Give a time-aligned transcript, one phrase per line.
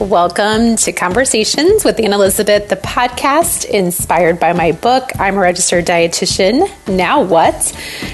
[0.00, 5.86] Welcome to Conversations with Anne Elizabeth, the podcast inspired by my book, I'm a Registered
[5.86, 7.70] Dietitian, Now What?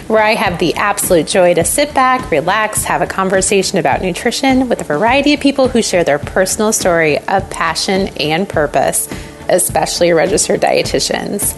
[0.07, 4.69] Where I have the absolute joy to sit back, relax, have a conversation about nutrition
[4.69, 9.09] with a variety of people who share their personal story of passion and purpose,
[9.49, 11.57] especially registered dietitians.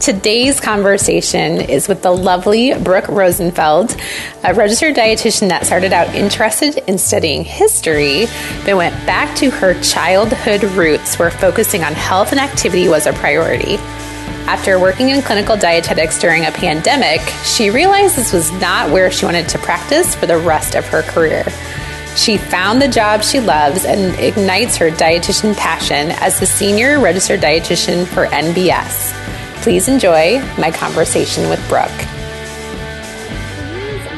[0.00, 3.96] Today's conversation is with the lovely Brooke Rosenfeld,
[4.44, 8.26] a registered dietitian that started out interested in studying history,
[8.64, 13.12] but went back to her childhood roots where focusing on health and activity was a
[13.14, 13.74] priority.
[14.46, 19.26] After working in clinical dietetics during a pandemic, she realized this was not where she
[19.26, 21.44] wanted to practice for the rest of her career.
[22.16, 27.40] She found the job she loves and ignites her dietitian passion as the senior registered
[27.40, 29.37] dietitian for NBS.
[29.62, 31.88] Please enjoy my conversation with Brooke.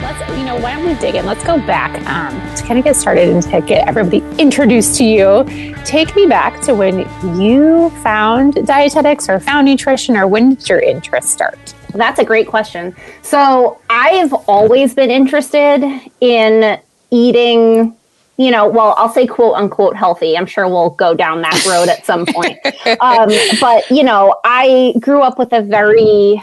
[0.00, 1.26] Let's, you know, why don't we dig in?
[1.26, 5.04] Let's go back um, to kind of get started and to get everybody introduced to
[5.04, 5.44] you.
[5.84, 7.00] Take me back to when
[7.40, 11.74] you found dietetics or found nutrition, or when did your interest start?
[11.94, 12.94] That's a great question.
[13.22, 15.82] So I've always been interested
[16.20, 17.96] in eating
[18.40, 20.34] you know, well, I'll say quote unquote healthy.
[20.34, 22.58] I'm sure we'll go down that road at some point.
[23.00, 26.42] Um, but, you know, I grew up with a very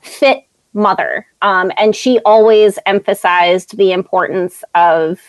[0.00, 5.20] fit mother, um, and she always emphasized the importance of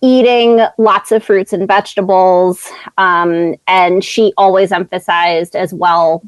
[0.00, 2.68] eating lots of fruits and vegetables.
[2.98, 6.22] Um, and she always emphasized as well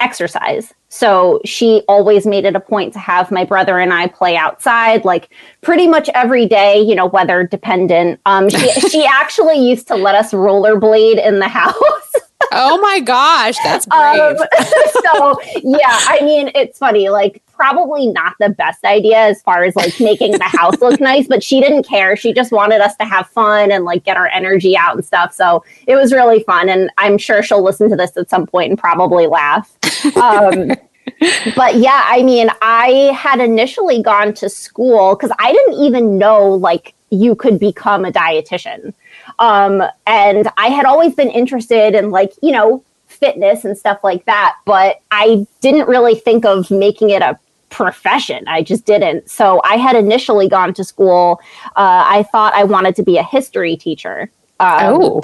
[0.00, 0.72] exercise.
[0.88, 5.04] So she always made it a point to have my brother and I play outside,
[5.04, 8.20] like pretty much every day, you know, weather dependent.
[8.24, 11.74] Um, she, she actually used to let us rollerblade in the house.
[12.52, 14.40] oh my gosh, that's um, brave.
[14.40, 14.46] Um,
[15.04, 17.08] so yeah, I mean, it's funny.
[17.08, 21.26] Like probably not the best idea as far as like making the house look nice,
[21.26, 22.16] but she didn't care.
[22.16, 25.34] She just wanted us to have fun and like get our energy out and stuff.
[25.34, 28.70] So it was really fun, and I'm sure she'll listen to this at some point
[28.70, 29.76] and probably laugh.
[30.16, 30.68] Um,
[31.56, 36.48] but yeah, I mean, I had initially gone to school because I didn't even know
[36.48, 38.92] like you could become a dietitian.
[39.38, 44.24] Um, and I had always been interested in like, you know, fitness and stuff like
[44.26, 47.38] that, but I didn't really think of making it a
[47.70, 48.46] profession.
[48.48, 49.30] I just didn't.
[49.30, 51.40] So I had initially gone to school.
[51.68, 54.30] Uh, I thought I wanted to be a history teacher.
[54.60, 55.20] Um, oh,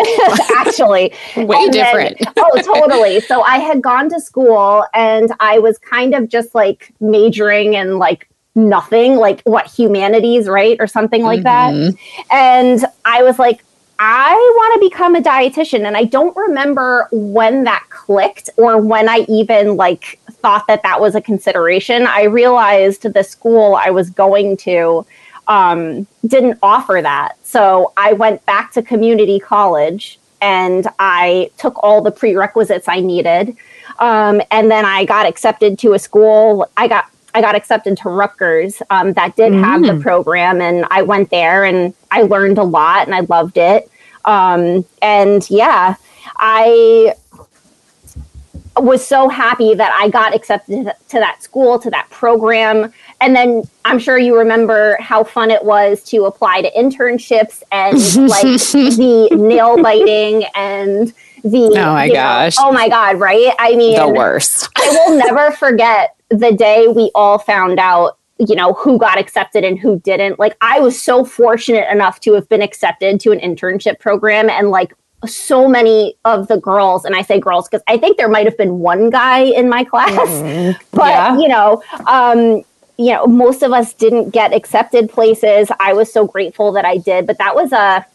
[0.59, 2.19] actually, way different.
[2.21, 3.21] Then, oh, totally.
[3.21, 7.99] So I had gone to school and I was kind of just like majoring in
[7.99, 10.77] like nothing, like what humanities, right?
[10.79, 11.91] Or something like mm-hmm.
[11.91, 12.27] that.
[12.31, 13.64] And I was like,
[13.99, 15.87] I want to become a dietitian.
[15.87, 21.01] And I don't remember when that clicked or when I even like thought that that
[21.01, 22.07] was a consideration.
[22.07, 25.07] I realized the school I was going to
[25.47, 27.37] um, didn't offer that.
[27.45, 33.57] So I went back to community college and I took all the prerequisites I needed.
[33.99, 36.69] Um, and then I got accepted to a school.
[36.77, 39.63] I got I got accepted to Rutgers um, that did mm.
[39.63, 40.03] have the mm.
[40.03, 43.91] program, and I went there and I learned a lot and I loved it.
[44.25, 45.97] Um, and yeah,
[46.37, 47.15] I
[48.77, 52.93] was so happy that I got accepted to that school, to that program.
[53.21, 57.97] And then I'm sure you remember how fun it was to apply to internships and
[58.29, 61.13] like the nail biting and
[61.45, 62.59] the Oh my gosh.
[62.59, 63.53] Know, oh my god, right?
[63.59, 64.69] I mean the worst.
[64.77, 69.63] I will never forget the day we all found out you know who got accepted
[69.63, 73.39] and who didn't like i was so fortunate enough to have been accepted to an
[73.39, 74.93] internship program and like
[75.27, 78.57] so many of the girls, and I say girls because I think there might have
[78.57, 81.39] been one guy in my class, mm, but yeah.
[81.39, 82.63] you know, um,
[82.97, 85.69] you know, most of us didn't get accepted places.
[85.81, 88.07] I was so grateful that I did, but that was a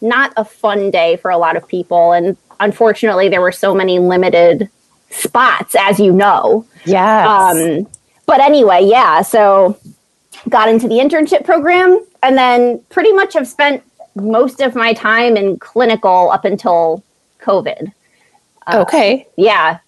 [0.00, 3.98] not a fun day for a lot of people, and unfortunately, there were so many
[3.98, 4.68] limited
[5.12, 6.66] spots, as you know.
[6.84, 7.28] Yeah.
[7.28, 7.86] Um,
[8.26, 9.22] but anyway, yeah.
[9.22, 9.78] So
[10.48, 13.82] got into the internship program, and then pretty much have spent
[14.14, 17.02] most of my time in clinical up until
[17.40, 17.92] COVID.
[18.66, 19.26] Uh, okay.
[19.36, 19.78] Yeah.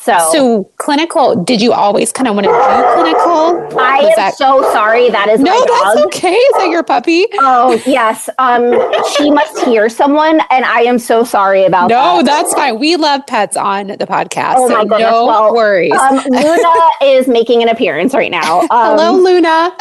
[0.00, 1.34] So, so clinical.
[1.42, 2.58] Did you always kind of want to do
[2.94, 3.80] clinical?
[3.80, 4.34] I am that...
[4.36, 5.10] so sorry.
[5.10, 6.34] That is no, that's okay.
[6.34, 7.26] Is that your puppy?
[7.40, 8.30] Oh yes.
[8.38, 8.80] Um,
[9.16, 12.26] she must hear someone, and I am so sorry about no, that.
[12.26, 12.78] that's fine.
[12.78, 14.54] We love pets on the podcast.
[14.58, 15.00] Oh my goodness.
[15.00, 15.92] No well, worries.
[15.92, 18.60] Um, Luna is making an appearance right now.
[18.60, 19.74] Um, Hello, Luna.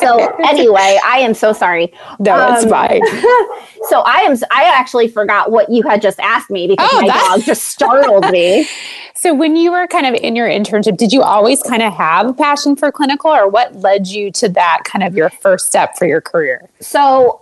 [0.00, 1.92] so anyway, I am so sorry.
[2.18, 3.02] No, it's um, fine.
[3.90, 4.34] so I am.
[4.50, 8.30] I actually forgot what you had just asked me because oh, my dog just startled
[8.30, 8.66] me.
[9.20, 12.28] So, when you were kind of in your internship, did you always kind of have
[12.28, 15.96] a passion for clinical, or what led you to that kind of your first step
[15.98, 16.68] for your career?
[16.80, 17.40] So,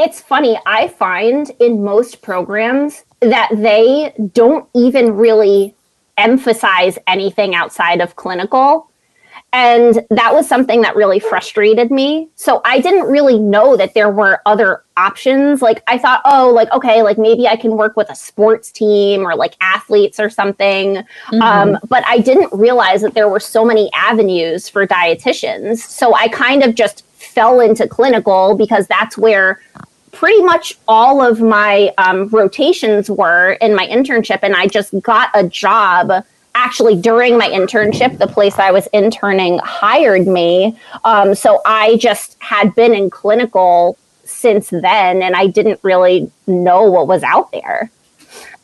[0.00, 0.58] it's funny.
[0.66, 5.72] I find in most programs that they don't even really
[6.16, 8.90] emphasize anything outside of clinical.
[9.52, 12.28] And that was something that really frustrated me.
[12.34, 15.62] So I didn't really know that there were other options.
[15.62, 19.22] Like I thought, oh, like, okay, like maybe I can work with a sports team
[19.22, 20.96] or like athletes or something.
[20.96, 21.40] Mm-hmm.
[21.40, 25.78] Um, but I didn't realize that there were so many avenues for dietitians.
[25.78, 29.62] So I kind of just fell into clinical because that's where
[30.12, 34.40] pretty much all of my um, rotations were in my internship.
[34.42, 36.24] And I just got a job
[36.54, 40.76] actually during my internship, the place I was interning hired me.
[41.04, 46.90] Um, so I just had been in clinical since then, and I didn't really know
[46.90, 47.90] what was out there.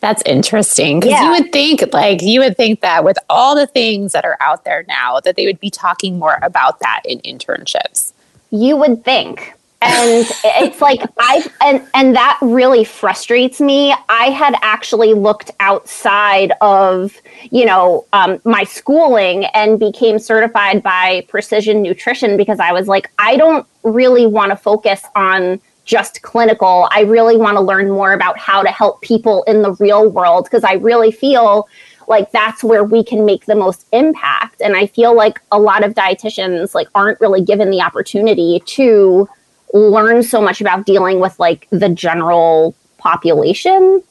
[0.01, 1.25] That's interesting because yeah.
[1.25, 4.65] you would think, like, you would think that with all the things that are out
[4.65, 8.13] there now, that they would be talking more about that in internships.
[8.51, 9.55] You would think,
[9.85, 13.95] and it's like i and and that really frustrates me.
[14.09, 17.21] I had actually looked outside of
[17.51, 23.11] you know um, my schooling and became certified by precision nutrition because i was like
[23.19, 26.89] i don't really want to focus on just clinical.
[26.93, 30.45] I really want to learn more about how to help people in the real world
[30.45, 31.69] because i really feel
[32.07, 34.61] like that's where we can make the most impact.
[34.61, 39.29] And i feel like a lot of dietitians like aren't really given the opportunity to
[39.75, 44.03] learn so much about dealing with like the general population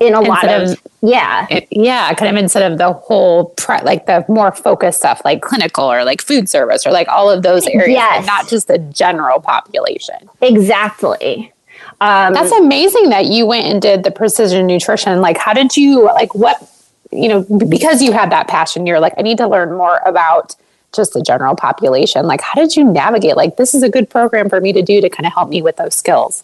[0.00, 1.46] in a instead lot of, of yeah.
[1.50, 5.42] it, yeah kind of instead of the whole pre- like the more focused stuff like
[5.42, 8.26] clinical or like food service or like all of those areas yes.
[8.26, 10.16] not just the general population.
[10.40, 11.52] Exactly.
[12.00, 15.20] Um, that's amazing that you went and did the precision nutrition.
[15.20, 16.66] Like how did you like what
[17.12, 20.54] you know because you had that passion you're like i need to learn more about
[20.92, 24.48] just the general population like how did you navigate like this is a good program
[24.48, 26.42] for me to do to kind of help me with those skills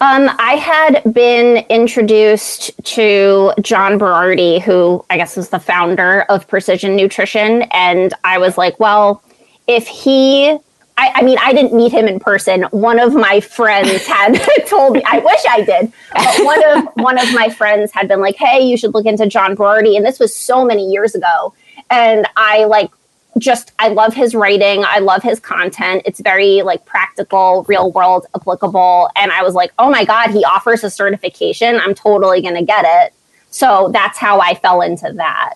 [0.00, 6.48] um, I had been introduced to John Berardi, who I guess is the founder of
[6.48, 7.62] Precision Nutrition.
[7.72, 9.22] And I was like, well,
[9.66, 10.50] if he,
[10.96, 12.62] I, I mean, I didn't meet him in person.
[12.70, 14.34] One of my friends had
[14.66, 18.20] told me, I wish I did, but one of, one of my friends had been
[18.20, 19.96] like, hey, you should look into John Berardi.
[19.96, 21.54] And this was so many years ago.
[21.90, 22.90] And I like
[23.38, 24.84] just I love his writing.
[24.84, 26.02] I love his content.
[26.04, 29.10] It's very like practical, real world applicable.
[29.16, 31.76] And I was like, oh my God, he offers a certification.
[31.76, 33.14] I'm totally gonna get it.
[33.50, 35.54] So that's how I fell into that.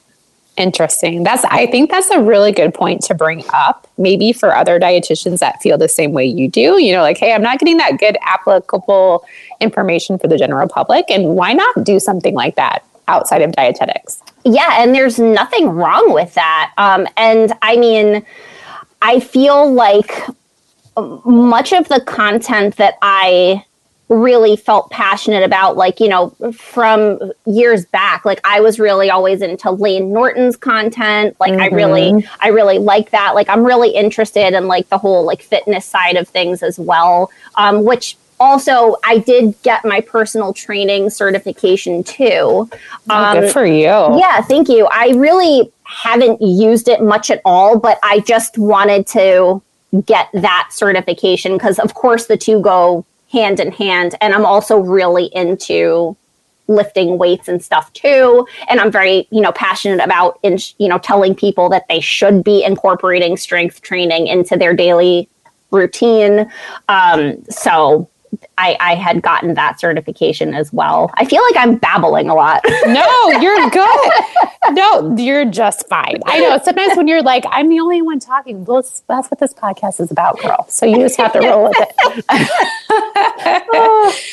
[0.57, 1.23] Interesting.
[1.23, 3.89] That's I think that's a really good point to bring up.
[3.97, 6.81] Maybe for other dietitians that feel the same way you do.
[6.81, 9.25] You know, like, hey, I'm not getting that good applicable
[9.61, 11.11] information for the general public.
[11.11, 14.22] And why not do something like that outside of dietetics?
[14.45, 16.73] Yeah, and there's nothing wrong with that.
[16.77, 18.25] Um, and I mean,
[19.01, 20.11] I feel like
[21.25, 23.65] much of the content that I
[24.09, 29.41] really felt passionate about like you know from years back like i was really always
[29.41, 31.63] into Layne Norton's content like mm-hmm.
[31.63, 32.35] i really mm-hmm.
[32.41, 36.17] i really like that like i'm really interested in like the whole like fitness side
[36.17, 42.69] of things as well um, which also i did get my personal training certification too.
[43.09, 43.85] Um, good for you.
[43.85, 44.89] Yeah thank you.
[44.91, 49.63] I really haven't used it much at all but i just wanted to
[50.07, 54.79] get that certification because of course the two go hand in hand and i'm also
[54.79, 56.17] really into
[56.67, 60.99] lifting weights and stuff too and i'm very you know passionate about in, you know
[60.99, 65.29] telling people that they should be incorporating strength training into their daily
[65.73, 66.51] routine.
[66.89, 68.09] Um, so
[68.59, 71.11] I, I had gotten that certification as well.
[71.15, 72.63] I feel like I'm babbling a lot.
[72.87, 74.13] no, you're good.
[74.71, 76.21] No, you're just fine.
[76.27, 76.59] I know.
[76.63, 80.11] Sometimes when you're like, I'm the only one talking, well, that's what this podcast is
[80.11, 80.67] about, girl.
[80.69, 81.93] So you just have to roll with it.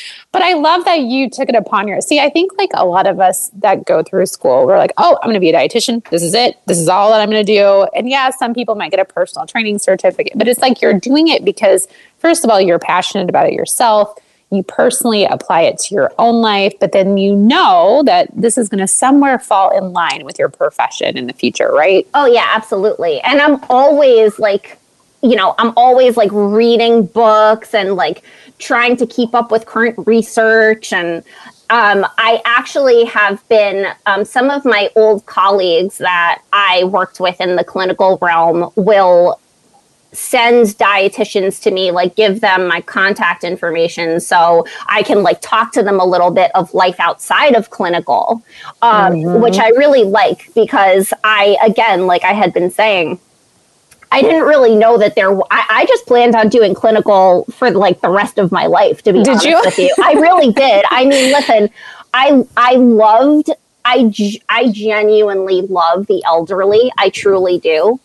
[0.32, 2.08] But I love that you took it upon yourself.
[2.08, 5.18] See, I think like a lot of us that go through school, we're like, oh,
[5.22, 6.08] I'm going to be a dietitian.
[6.10, 6.56] This is it.
[6.68, 7.88] This is all that I'm going to do.
[7.96, 11.30] And yeah, some people might get a personal training certificate, but it's like you're doing
[11.30, 11.88] it because,
[12.20, 14.20] first of all, you're passionate about it yourself.
[14.52, 18.68] You personally apply it to your own life, but then you know that this is
[18.70, 22.08] going to somewhere fall in line with your profession in the future, right?
[22.16, 23.20] Oh, yeah, absolutely.
[23.22, 24.79] And I'm always like,
[25.22, 28.24] you know, I'm always like reading books and like
[28.58, 31.24] trying to keep up with current research and
[31.72, 37.40] um, I actually have been, um, some of my old colleagues that I worked with
[37.40, 39.40] in the clinical realm will
[40.12, 45.72] send dietitians to me, like give them my contact information so I can like talk
[45.74, 48.44] to them a little bit of life outside of clinical,
[48.82, 49.42] um, mm-hmm.
[49.42, 53.20] which I really like because I, again, like I had been saying,
[54.12, 55.32] I didn't really know that there.
[55.52, 59.04] I, I, just planned on doing clinical for like the rest of my life.
[59.04, 59.62] To be did honest you?
[59.64, 60.86] with you, I really did.
[60.90, 61.70] I mean, listen,
[62.14, 63.52] I I loved.
[63.86, 64.12] I
[64.50, 66.92] I genuinely love the elderly.
[66.98, 68.00] I truly do,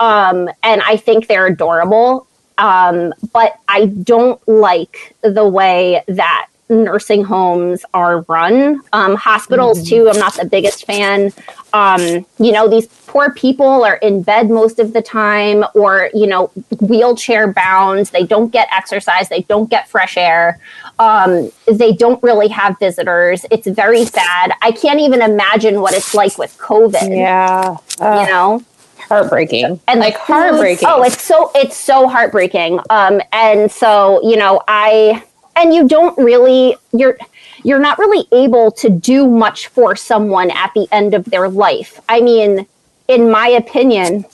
[0.00, 2.26] um, and I think they're adorable.
[2.58, 8.80] Um, but I don't like the way that nursing homes are run.
[8.92, 9.88] Um, hospitals, mm-hmm.
[9.88, 11.32] too, I'm not the biggest fan.
[11.72, 16.26] Um, you know, these poor people are in bed most of the time or, you
[16.26, 16.50] know,
[16.80, 18.06] wheelchair bound.
[18.06, 20.60] They don't get exercise, they don't get fresh air.
[20.98, 23.44] Um, they don't really have visitors.
[23.50, 24.52] It's very sad.
[24.62, 27.16] I can't even imagine what it's like with COVID.
[27.16, 27.76] Yeah.
[28.00, 28.64] Uh, you know?
[29.08, 34.62] heartbreaking and like heartbreaking oh it's so it's so heartbreaking um and so you know
[34.68, 35.22] i
[35.56, 37.18] and you don't really you're
[37.64, 42.00] you're not really able to do much for someone at the end of their life.
[42.08, 42.66] I mean,
[43.08, 44.24] in my opinion,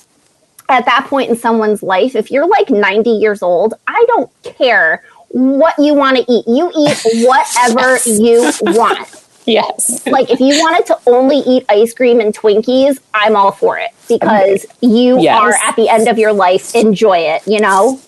[0.69, 5.05] at that point in someone's life, if you're like 90 years old, I don't care
[5.29, 6.45] what you want to eat.
[6.47, 9.25] You eat whatever you want.
[9.47, 10.07] Yes.
[10.07, 13.91] Like if you wanted to only eat ice cream and Twinkies, I'm all for it
[14.09, 15.41] because you yes.
[15.41, 16.75] are at the end of your life.
[16.75, 17.99] Enjoy it, you know?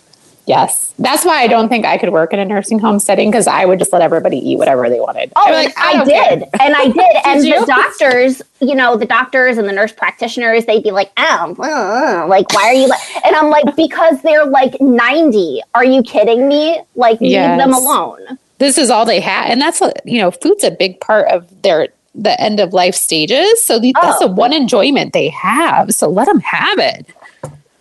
[0.51, 0.93] Yes.
[0.99, 3.65] That's why I don't think I could work in a nursing home setting because I
[3.65, 5.33] would just let everybody eat whatever they wanted.
[5.37, 6.43] Oh, like, I, I did.
[6.61, 6.95] and I did.
[6.95, 7.61] did and you?
[7.61, 12.27] the doctors, you know, the doctors and the nurse practitioners, they'd be like, oh, uh,
[12.27, 12.91] like, why are you
[13.25, 15.63] and I'm like, because they're like 90.
[15.77, 16.81] Are you kidding me?
[16.97, 17.49] Like, yes.
[17.49, 18.39] leave them alone.
[18.59, 19.47] This is all they have.
[19.47, 23.65] And that's, you know, food's a big part of their, the end of life stages.
[23.65, 24.01] So the, oh.
[24.03, 25.95] that's the one enjoyment they have.
[25.95, 27.07] So let them have it.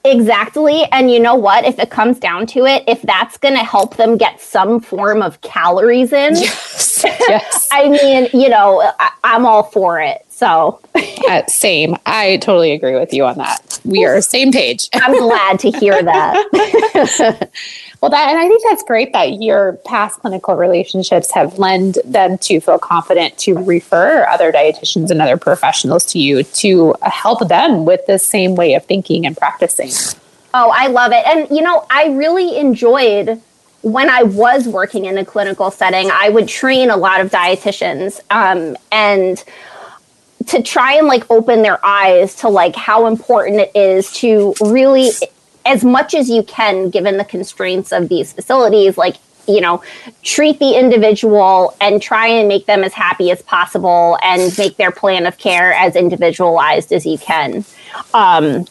[0.05, 0.83] Exactly.
[0.91, 1.65] And you know what?
[1.65, 5.21] If it comes down to it, if that's going to help them get some form
[5.21, 7.01] of calories in, yes.
[7.03, 7.67] yes.
[7.71, 10.25] I mean, you know, I, am all for it.
[10.39, 10.79] So,
[11.27, 11.97] uh, same.
[12.05, 13.77] I totally agree with you on that.
[13.83, 14.87] We are same page.
[14.93, 17.49] I'm glad to hear that.
[18.01, 22.37] Well, that, and I think that's great that your past clinical relationships have led them
[22.37, 27.83] to feel confident to refer other dietitians and other professionals to you to help them
[27.83, 29.91] with the same way of thinking and practicing.
[30.53, 31.25] Oh, I love it.
[31.27, 33.41] And, you know, I really enjoyed
[33.81, 38.19] when I was working in a clinical setting, I would train a lot of dietitians.
[38.29, 39.43] Um, and
[40.47, 45.09] to try and like open their eyes to like how important it is to really
[45.65, 49.17] as much as you can, given the constraints of these facilities, like
[49.47, 49.81] you know,
[50.21, 54.91] treat the individual and try and make them as happy as possible and make their
[54.91, 57.65] plan of care as individualized as you can.
[58.13, 58.67] Um,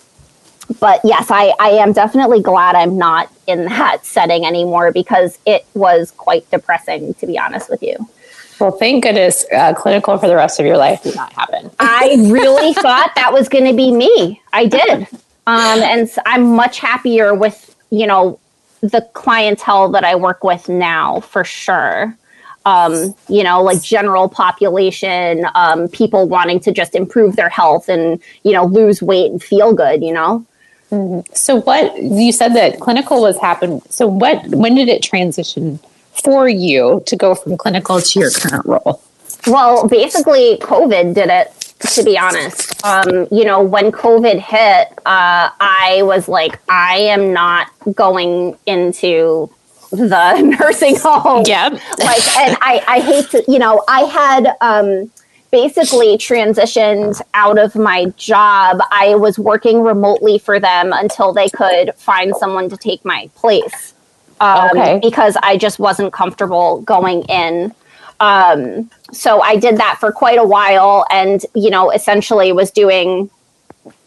[0.80, 5.66] but yes, I, I am definitely glad I'm not in that setting anymore because it
[5.74, 7.96] was quite depressing, to be honest with you.
[8.58, 11.70] Well, thank goodness uh, clinical for the rest of your life did not happen.
[11.78, 14.40] I really thought that was going to be me.
[14.52, 15.06] I did.
[15.46, 18.38] Um, and I'm much happier with, you know,
[18.80, 22.16] the clientele that I work with now for sure.
[22.66, 28.20] Um, you know, like general population, um, people wanting to just improve their health and,
[28.42, 30.44] you know, lose weight and feel good, you know?
[30.90, 31.32] Mm-hmm.
[31.32, 33.80] So what you said that clinical was happening.
[33.88, 35.80] So what, when did it transition
[36.22, 39.02] for you to go from clinical to your current role?
[39.46, 42.84] Well, basically COVID did it to be honest.
[42.84, 49.50] Um, you know, when COVID hit, uh, I was like, I am not going into
[49.90, 51.44] the nursing home.
[51.46, 51.68] Yeah.
[51.68, 55.10] like, and I, I hate to, you know, I had um,
[55.50, 58.80] basically transitioned out of my job.
[58.90, 63.94] I was working remotely for them until they could find someone to take my place.
[64.40, 65.00] Um, okay.
[65.02, 67.74] Because I just wasn't comfortable going in.
[68.20, 73.30] Um, so I did that for quite a while and, you know, essentially was doing,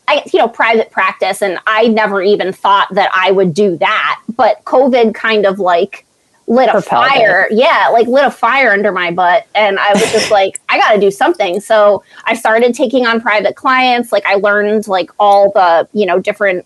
[0.07, 1.41] I, you know, private practice.
[1.41, 4.21] And I never even thought that I would do that.
[4.35, 6.05] But COVID kind of like
[6.47, 7.47] lit a fire.
[7.49, 7.57] It.
[7.57, 9.47] Yeah, like lit a fire under my butt.
[9.55, 11.61] And I was just like, I got to do something.
[11.61, 14.11] So I started taking on private clients.
[14.11, 16.65] Like I learned like all the, you know, different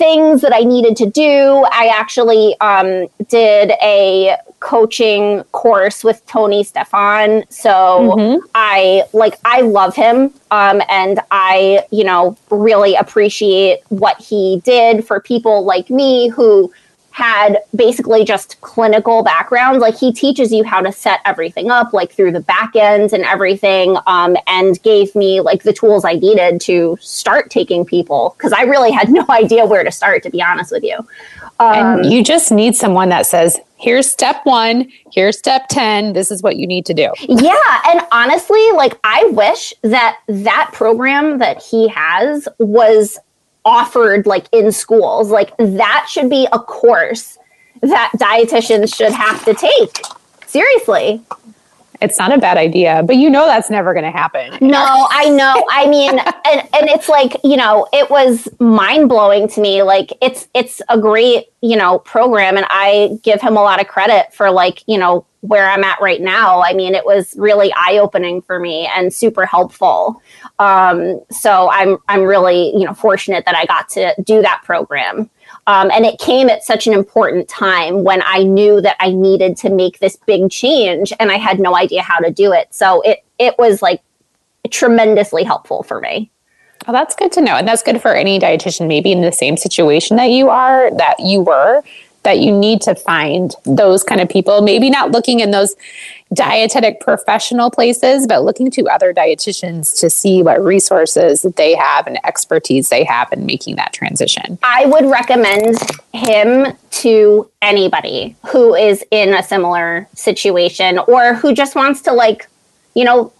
[0.00, 1.66] things that I needed to do.
[1.70, 7.44] I actually um, did a coaching course with Tony Stefan.
[7.50, 8.46] So mm-hmm.
[8.54, 15.06] I like I love him um, and I, you know, really appreciate what he did
[15.06, 16.72] for people like me who
[17.20, 19.80] had basically just clinical backgrounds.
[19.80, 23.24] Like he teaches you how to set everything up, like through the back end and
[23.24, 28.52] everything, um, and gave me like the tools I needed to start taking people because
[28.52, 30.96] I really had no idea where to start, to be honest with you.
[31.58, 36.30] Um, and you just need someone that says, here's step one, here's step 10, this
[36.30, 37.12] is what you need to do.
[37.28, 37.82] Yeah.
[37.88, 43.18] And honestly, like I wish that that program that he has was
[43.64, 45.30] offered like in schools.
[45.30, 47.38] Like that should be a course
[47.82, 50.04] that dietitians should have to take.
[50.46, 51.22] Seriously.
[52.00, 54.56] It's not a bad idea, but you know that's never going to happen.
[54.60, 55.66] No, I know.
[55.70, 59.82] I mean, and and it's like you know, it was mind blowing to me.
[59.82, 63.88] Like it's it's a great you know program, and I give him a lot of
[63.88, 66.62] credit for like you know where I'm at right now.
[66.62, 70.22] I mean, it was really eye opening for me and super helpful.
[70.58, 75.30] Um, so I'm I'm really you know fortunate that I got to do that program.
[75.70, 79.56] Um, and it came at such an important time when I knew that I needed
[79.58, 82.74] to make this big change and I had no idea how to do it.
[82.74, 84.02] So it it was like
[84.68, 86.32] tremendously helpful for me.
[86.88, 87.54] Oh, that's good to know.
[87.54, 91.20] And that's good for any dietitian, maybe in the same situation that you are, that
[91.20, 91.84] you were,
[92.22, 94.60] that you need to find those kind of people.
[94.60, 95.74] Maybe not looking in those
[96.32, 102.18] dietetic professional places, but looking to other dietitians to see what resources they have and
[102.24, 104.58] expertise they have in making that transition.
[104.62, 105.78] I would recommend
[106.12, 112.48] him to anybody who is in a similar situation or who just wants to like
[112.94, 113.32] you know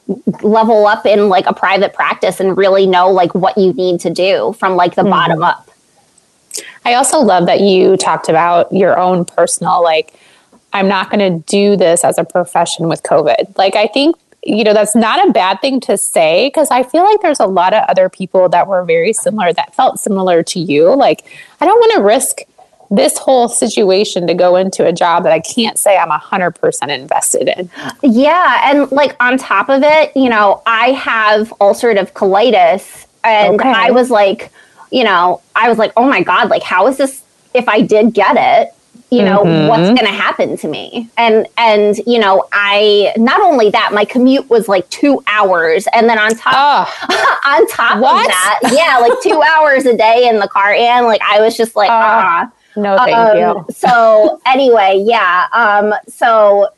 [0.43, 4.11] level up in like a private practice and really know like what you need to
[4.11, 5.11] do from like the mm-hmm.
[5.11, 5.70] bottom up
[6.85, 10.15] I also love that you talked about your own personal, like,
[10.73, 13.59] I'm not going to do this as a profession with COVID.
[13.59, 17.05] Like, I think, you know, that's not a bad thing to say because I feel
[17.05, 20.61] like there's a lot of other people that were very similar that felt similar to
[20.61, 20.95] you.
[20.95, 21.25] Like,
[21.61, 22.41] I don't want to risk
[22.91, 27.49] this whole situation to go into a job that I can't say I'm 100% invested
[27.49, 27.71] in.
[28.03, 28.71] Yeah.
[28.71, 33.71] And like on top of it, you know, I have ulcerative colitis and okay.
[33.71, 34.51] I was like,
[34.91, 37.23] you know, I was like, oh my God, like, how is this?
[37.53, 38.75] If I did get it,
[39.11, 39.67] you know, mm-hmm.
[39.67, 41.11] what's going to happen to me?
[41.17, 45.89] And, and, you know, I, not only that, my commute was like two hours.
[45.93, 47.41] And then on top, oh.
[47.45, 48.21] on top what?
[48.21, 50.73] of that, yeah, like two hours a day in the car.
[50.73, 52.45] And like, I was just like, ah.
[52.45, 53.67] Uh, no, thank um, you.
[53.75, 55.49] so anyway, yeah.
[55.53, 56.69] Um, so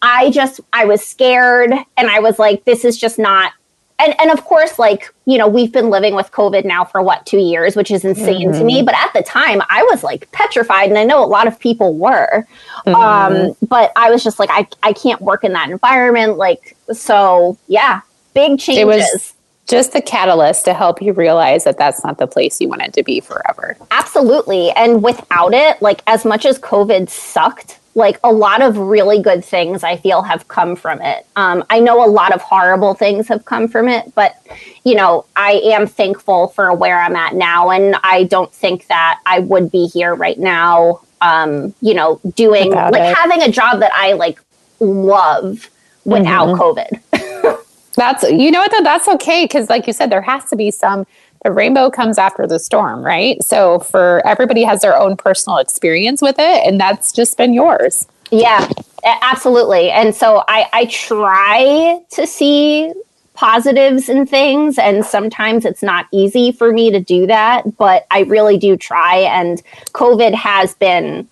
[0.00, 3.52] I just, I was scared and I was like, this is just not
[4.00, 7.24] and and of course like you know we've been living with covid now for what
[7.26, 8.58] two years which is insane mm-hmm.
[8.58, 8.86] to me mm-hmm.
[8.86, 11.94] but at the time i was like petrified and i know a lot of people
[11.94, 12.46] were
[12.86, 12.94] mm-hmm.
[12.94, 17.58] um, but i was just like I, I can't work in that environment like so
[17.68, 18.00] yeah
[18.34, 19.34] big changes it was
[19.68, 23.02] just the catalyst to help you realize that that's not the place you wanted to
[23.02, 28.62] be forever absolutely and without it like as much as covid sucked like a lot
[28.62, 31.26] of really good things I feel have come from it.
[31.36, 34.36] Um, I know a lot of horrible things have come from it, but
[34.84, 37.70] you know, I am thankful for where I'm at now.
[37.70, 42.70] And I don't think that I would be here right now, um, you know, doing
[42.70, 43.16] like it.
[43.16, 44.40] having a job that I like
[44.78, 45.68] love
[46.04, 46.60] without mm-hmm.
[46.60, 47.64] COVID.
[47.96, 49.48] that's, you know what, though, that's okay.
[49.48, 51.06] Cause like you said, there has to be some
[51.44, 53.42] the rainbow comes after the storm, right?
[53.42, 58.06] So for everybody has their own personal experience with it, and that's just been yours.
[58.30, 58.68] Yeah,
[59.04, 59.90] absolutely.
[59.90, 62.92] And so I, I try to see
[63.34, 68.20] positives in things, and sometimes it's not easy for me to do that, but I
[68.20, 69.20] really do try.
[69.20, 71.26] And COVID has been,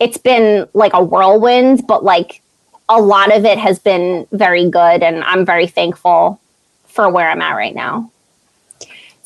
[0.00, 2.42] it's been like a whirlwind, but like
[2.88, 6.40] a lot of it has been very good, and I'm very thankful
[6.86, 8.10] for where I'm at right now.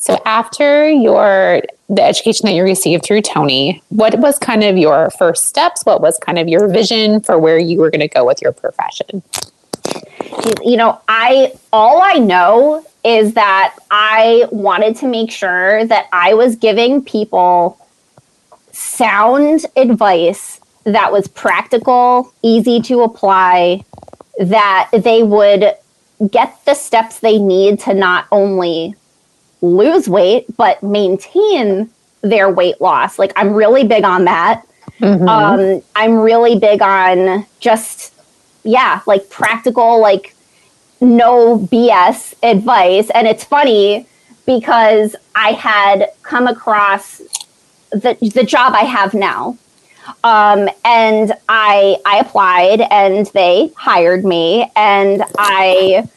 [0.05, 5.09] So after your the education that you received through Tony, what was kind of your
[5.09, 5.83] first steps?
[5.83, 8.51] What was kind of your vision for where you were going to go with your
[8.51, 9.23] profession?
[10.63, 16.35] You know, I all I know is that I wanted to make sure that I
[16.35, 17.83] was giving people
[18.71, 23.83] sound advice that was practical, easy to apply,
[24.37, 25.73] that they would
[26.29, 28.93] get the steps they need to not only
[29.61, 31.89] lose weight, but maintain
[32.21, 33.19] their weight loss.
[33.19, 34.65] Like, I'm really big on that.
[34.99, 35.27] Mm-hmm.
[35.27, 38.13] Um, I'm really big on just,
[38.63, 40.35] yeah, like practical, like
[41.01, 43.09] no BS advice.
[43.11, 44.07] And it's funny
[44.45, 47.21] because I had come across
[47.91, 49.57] the, the job I have now.
[50.23, 56.07] Um, and I I applied and they hired me and I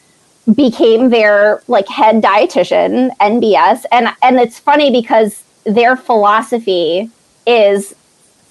[0.55, 7.11] became their like head dietitian NBS and and it's funny because their philosophy
[7.47, 7.95] is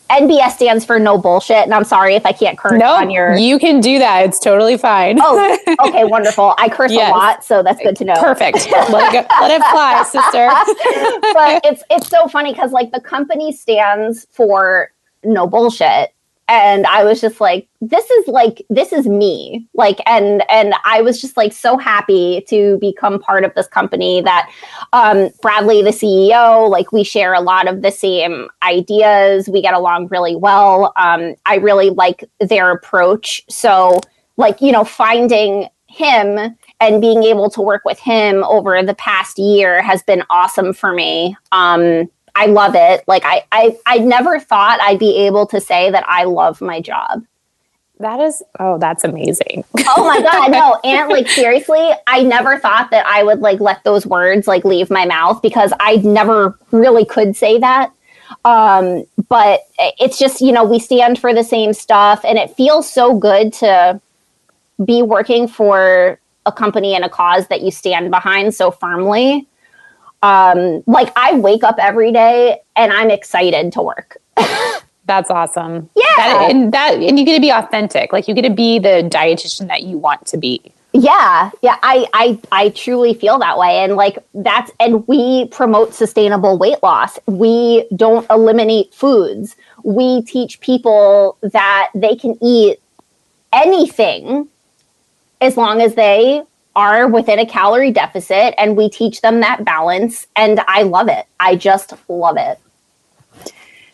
[0.09, 3.31] NBS stands for no bullshit and I'm sorry if I can't curse nope, on your
[3.31, 4.25] No, You can do that.
[4.25, 5.17] It's totally fine.
[5.19, 5.57] oh,
[5.87, 6.53] okay, wonderful.
[6.57, 7.11] I curse yes.
[7.11, 8.15] a lot, so that's good to know.
[8.15, 8.69] Perfect.
[8.71, 10.49] Let it, go, let it fly, sister.
[11.33, 14.91] but it's it's so funny cuz like the company stands for
[15.23, 16.13] no bullshit
[16.49, 19.67] and I was just like, this is like this is me.
[19.73, 24.21] Like and and I was just like so happy to become part of this company
[24.21, 24.49] that
[24.93, 29.49] um Bradley, the CEO, like we share a lot of the same ideas.
[29.49, 30.93] We get along really well.
[30.95, 33.43] Um, I really like their approach.
[33.49, 33.99] So
[34.37, 39.39] like, you know, finding him and being able to work with him over the past
[39.39, 41.35] year has been awesome for me.
[41.51, 43.03] Um, I love it.
[43.07, 46.79] Like I, I, I never thought I'd be able to say that I love my
[46.79, 47.25] job.
[47.99, 49.65] That is, oh, that's amazing.
[49.87, 50.51] oh my God.
[50.51, 50.79] No.
[50.83, 54.91] And like, seriously, I never thought that I would like let those words like leave
[54.91, 57.91] my mouth because I never really could say that.
[58.45, 59.61] Um, but
[59.99, 63.51] it's just, you know, we stand for the same stuff and it feels so good
[63.53, 63.99] to
[64.85, 69.47] be working for a company and a cause that you stand behind so firmly
[70.23, 74.17] um like i wake up every day and i'm excited to work.
[75.07, 75.89] That's awesome.
[75.95, 76.03] Yeah.
[76.17, 78.11] That, and that and you get to be authentic.
[78.11, 80.61] Like you get to be the dietitian that you want to be.
[80.91, 81.49] Yeah.
[81.61, 81.77] Yeah.
[81.81, 83.83] I, I i truly feel that way.
[83.83, 87.17] And like that's and we promote sustainable weight loss.
[87.25, 89.55] We don't eliminate foods.
[89.83, 92.79] We teach people that they can eat
[93.53, 94.49] anything
[95.39, 96.43] as long as they
[96.77, 101.25] are within a calorie deficit and we teach them that balance and I love it.
[101.39, 102.59] I just love it.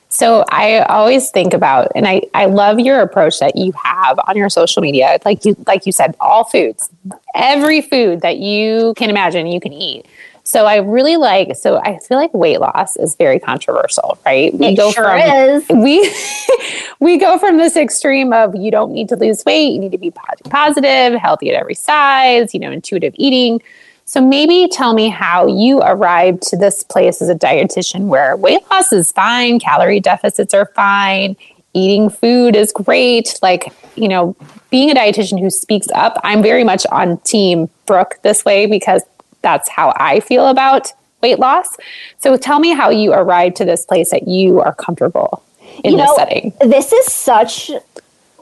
[0.09, 4.35] So I always think about and I, I love your approach that you have on
[4.35, 5.17] your social media.
[5.23, 6.89] Like you like you said, all foods.
[7.33, 10.05] Every food that you can imagine you can eat.
[10.45, 11.55] So I really like.
[11.55, 14.53] So I feel like weight loss is very controversial, right?
[14.53, 15.65] We it go sure from is.
[15.69, 16.13] we
[16.99, 19.97] we go from this extreme of you don't need to lose weight, you need to
[19.97, 23.61] be positive, healthy at every size, you know, intuitive eating.
[24.05, 28.61] So maybe tell me how you arrived to this place as a dietitian where weight
[28.69, 31.37] loss is fine, calorie deficits are fine,
[31.73, 33.39] eating food is great.
[33.41, 34.35] Like, you know,
[34.69, 39.03] being a dietitian who speaks up, I'm very much on team Brooke this way because
[39.43, 41.77] that's how I feel about weight loss.
[42.17, 45.43] So tell me how you arrived to this place that you are comfortable
[45.83, 46.53] in you this know, setting.
[46.61, 47.71] This is such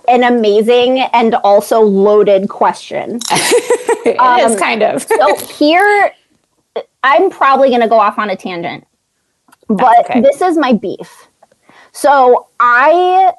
[0.08, 3.20] an amazing and also loaded question.
[3.32, 5.04] it um, is kind of.
[5.04, 6.12] so here,
[7.04, 8.86] I'm probably going to go off on a tangent,
[9.68, 10.22] but okay.
[10.22, 11.28] this is my beef.
[11.92, 13.34] So I,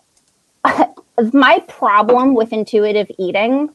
[1.32, 3.70] my problem with intuitive eating,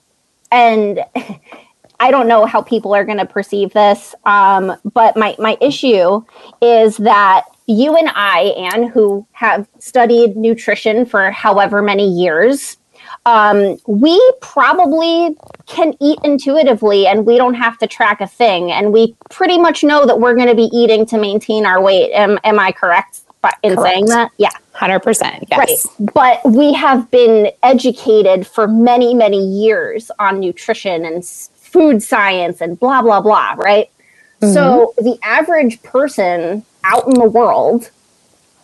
[0.52, 1.04] and
[2.00, 6.24] I don't know how people are going to perceive this, um, but my my issue
[6.62, 12.78] is that you and I, Anne, who have studied nutrition for however many years,
[13.26, 18.72] um, we probably can eat intuitively and we don't have to track a thing.
[18.72, 22.14] And we pretty much know that we're going to be eating to maintain our weight.
[22.14, 23.22] Am, am I correct
[23.64, 23.94] in correct.
[23.94, 24.32] saying that?
[24.38, 24.50] Yeah.
[24.76, 25.46] 100%.
[25.50, 25.58] Yes.
[25.58, 26.12] Right.
[26.14, 31.26] But we have been educated for many, many years on nutrition and
[31.68, 33.90] food science and blah, blah, blah, right?
[34.42, 34.54] Mm-hmm.
[34.54, 37.92] So the average person out in the world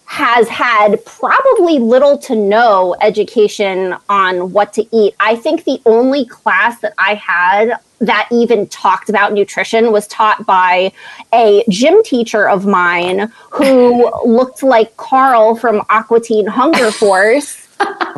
[0.06, 5.16] has had probably little to no education on what to eat.
[5.20, 10.46] I think the only class that I had that even talked about nutrition was taught
[10.46, 10.92] by
[11.34, 17.63] a gym teacher of mine who looked like Carl from Aqua Teen Hunger Force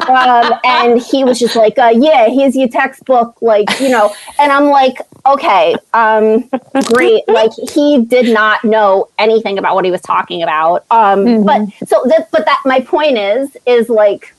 [0.07, 4.13] um, and he was just like, uh, "Yeah, here's your textbook," like you know.
[4.39, 6.49] And I'm like, "Okay, um,
[6.93, 10.85] great." Like he did not know anything about what he was talking about.
[10.91, 11.45] Um, mm-hmm.
[11.45, 14.33] But so that, but that my point is, is like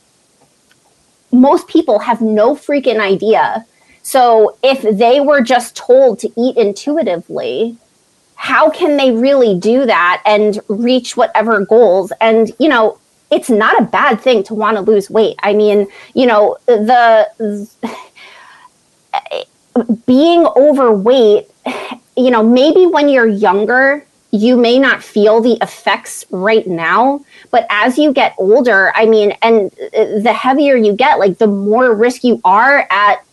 [1.32, 3.66] most people have no freaking idea.
[4.02, 7.76] So if they were just told to eat intuitively,
[8.36, 12.12] how can they really do that and reach whatever goals?
[12.20, 12.98] And you know,
[13.30, 15.36] it's not a bad thing to want to lose weight.
[15.42, 17.68] I mean, you know, the
[20.06, 21.50] being overweight,
[22.16, 27.66] you know, maybe when you're younger, you may not feel the effects right now, but
[27.70, 32.24] as you get older, I mean, and the heavier you get, like the more risk
[32.24, 33.24] you are at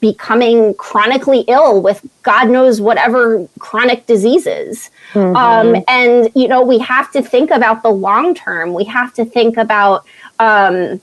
[0.00, 4.90] becoming chronically ill with God knows whatever chronic diseases.
[5.12, 5.36] Mm-hmm.
[5.36, 8.74] Um, and, you know, we have to think about the long term.
[8.74, 10.06] We have to think about,
[10.38, 11.00] um,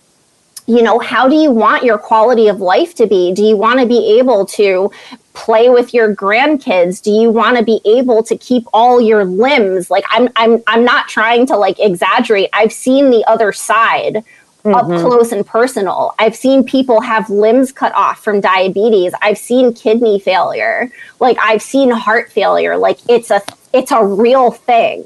[0.68, 3.34] you know, how do you want your quality of life to be?
[3.34, 4.92] Do you want to be able to
[5.34, 7.02] play with your grandkids?
[7.02, 9.90] Do you want to be able to keep all your limbs?
[9.90, 12.50] Like I'm I'm I'm not trying to like exaggerate.
[12.54, 14.24] I've seen the other side
[14.64, 14.74] mm-hmm.
[14.74, 16.14] up close and personal.
[16.20, 19.14] I've seen people have limbs cut off from diabetes.
[19.22, 20.92] I've seen kidney failure.
[21.20, 22.78] Like I've seen heart failure.
[22.78, 23.42] Like it's a
[23.74, 25.06] it's a real thing.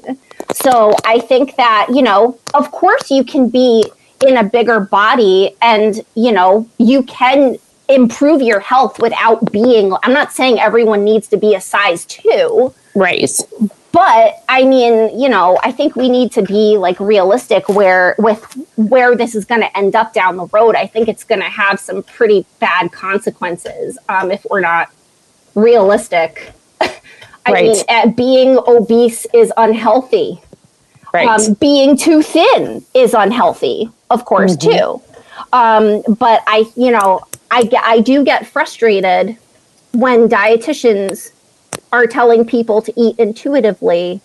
[0.52, 3.84] So I think that, you know, of course you can be
[4.24, 7.56] in a bigger body and you know you can
[7.88, 12.72] improve your health without being i'm not saying everyone needs to be a size 2
[12.94, 13.30] right
[13.96, 18.42] but i mean you know i think we need to be like realistic where with
[18.76, 21.48] where this is going to end up down the road i think it's going to
[21.48, 24.90] have some pretty bad consequences um, if we're not
[25.54, 26.90] realistic i
[27.48, 27.64] Right.
[27.64, 30.40] mean uh, being obese is unhealthy
[31.14, 34.76] right um, being too thin is unhealthy, of course, Mm-hmm.
[34.78, 35.02] too.
[35.52, 39.36] Um, but I, you know, I, I do get frustrated
[39.92, 41.30] when dietitians
[41.92, 44.20] are telling people to eat intuitively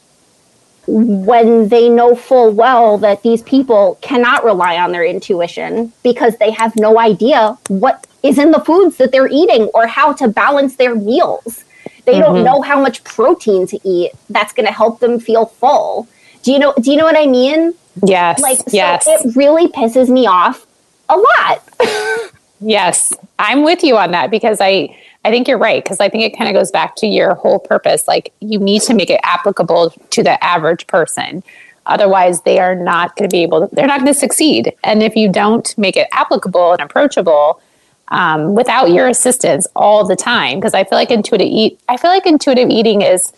[0.88, 6.52] when they know full well that these people cannot rely on their intuition because they
[6.52, 10.76] have no idea what is in the foods that they're eating or how to balance
[10.76, 11.64] their meals.
[12.06, 12.46] They don't mm-hmm.
[12.46, 16.08] know how much protein to eat that's going to help them feel full.
[16.42, 17.74] Do you know do you know what I mean?
[18.04, 20.66] yes Like so yes it really pisses me off
[21.10, 22.32] a lot.
[22.62, 26.24] Yes, I'm with you on that because I I think you're right because I think
[26.24, 28.08] it kind of goes back to your whole purpose.
[28.08, 31.44] Like you need to make it applicable to the average person.
[31.86, 34.74] Otherwise, they are not going to be able to, they're not going to succeed.
[34.84, 37.62] And if you don't make it applicable and approachable
[38.10, 42.12] um, without your assistance all the time, because I feel like intuitive eat, I feel
[42.12, 43.34] like intuitive eating is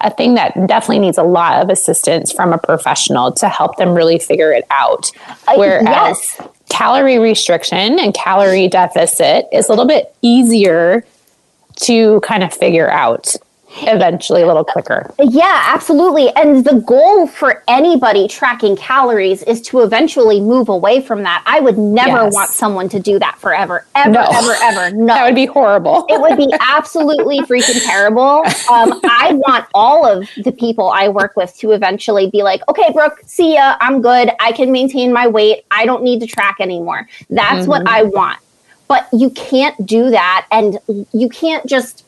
[0.00, 3.94] a thing that definitely needs a lot of assistance from a professional to help them
[3.94, 5.10] really figure it out.
[5.56, 6.40] Whereas yes.
[6.68, 11.04] calorie restriction and calorie deficit is a little bit easier
[11.82, 13.34] to kind of figure out
[13.82, 15.12] eventually a little quicker.
[15.20, 16.30] Yeah, absolutely.
[16.34, 21.42] And the goal for anybody tracking calories is to eventually move away from that.
[21.46, 22.34] I would never Yes.
[22.34, 23.84] want someone to do that forever.
[23.94, 24.26] Ever, No.
[24.32, 24.90] ever, ever.
[24.96, 25.06] No.
[25.14, 26.06] That would be horrible.
[26.08, 28.42] it would be absolutely freaking terrible.
[28.72, 32.90] Um, I want all of the people I work with to eventually be like, okay,
[32.92, 33.76] Brooke, see ya.
[33.80, 34.30] I'm good.
[34.40, 35.66] I can maintain my weight.
[35.70, 37.06] I don't need to track anymore.
[37.28, 38.38] That's what I want.
[38.88, 40.46] But you can't do that.
[40.50, 40.78] And
[41.12, 42.04] you can't just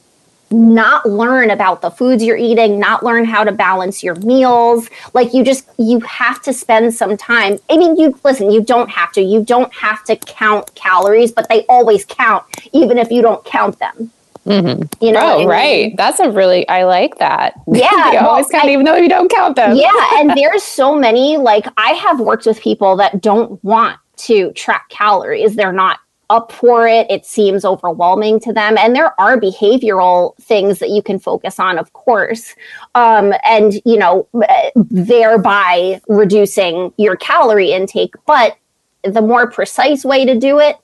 [0.52, 4.88] not learn about the foods you're eating, not learn how to balance your meals.
[5.14, 7.58] Like you just you have to spend some time.
[7.70, 9.20] I mean, you listen, you don't have to.
[9.22, 13.78] You don't have to count calories, but they always count even if you don't count
[13.78, 14.10] them.
[14.46, 15.04] Mm-hmm.
[15.04, 15.48] You know, oh, I Oh, mean?
[15.48, 15.96] right.
[15.98, 17.52] That's a really, I like that.
[17.72, 19.76] Yeah, you always well, count, I- even though you don't count them.
[19.76, 24.50] yeah, and there's so many like I have worked with people that don't want to
[24.52, 25.54] track calories.
[25.54, 27.06] They're not up for it.
[27.10, 28.78] It seems overwhelming to them.
[28.78, 32.54] And there are behavioral things that you can focus on, of course.
[32.94, 34.26] Um, and, you know,
[34.74, 38.14] thereby reducing your calorie intake.
[38.24, 38.56] But
[39.02, 40.76] the more precise way to do it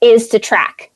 [0.00, 0.92] is to track.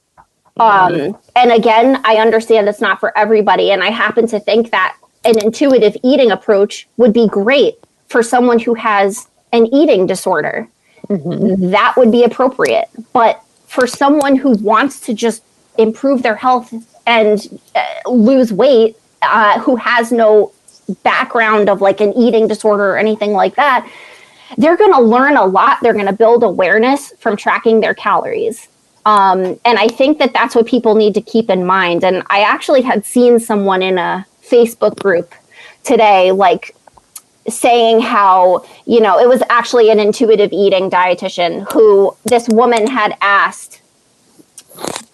[0.59, 3.73] Um, and again, I understand it's not for everybody.
[3.73, 7.75] And I happen to think that an intuitive eating approach would be great
[8.09, 10.69] for someone who has an eating disorder.
[11.11, 12.89] That would be appropriate.
[13.13, 15.43] But for someone who wants to just
[15.77, 16.73] improve their health
[17.07, 20.53] and uh, lose weight, uh, who has no
[21.03, 23.91] background of like an eating disorder or anything like that,
[24.57, 25.79] they're going to learn a lot.
[25.83, 28.69] They're going to build awareness from tracking their calories.
[29.05, 32.05] Um, and I think that that's what people need to keep in mind.
[32.05, 35.35] And I actually had seen someone in a Facebook group
[35.83, 36.77] today, like
[37.49, 43.17] saying how, you know, it was actually an intuitive eating dietitian who this woman had
[43.21, 43.81] asked,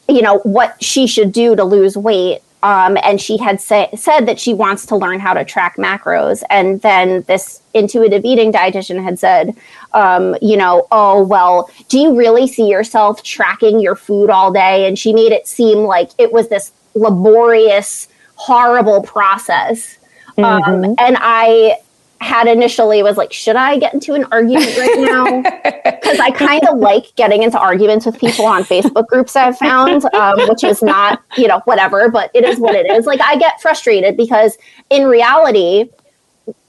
[0.09, 2.41] you know, what she should do to lose weight.
[2.63, 6.43] Um, and she had say, said that she wants to learn how to track macros.
[6.51, 9.55] And then this intuitive eating dietitian had said,
[9.93, 14.89] um, you know, oh, well, do you really see yourself tracking your food all day?
[14.89, 19.99] And she made it seem like it was this laborious, horrible process.
[20.39, 21.79] Um, and I
[22.21, 25.43] had initially was like, should I get into an argument right now?
[26.07, 30.05] Because I kind of like getting into arguments with people on Facebook groups I've found,
[30.15, 33.07] um, which is not, you know, whatever, but it is what it is.
[33.07, 34.57] Like, I get frustrated because
[34.89, 35.89] in reality,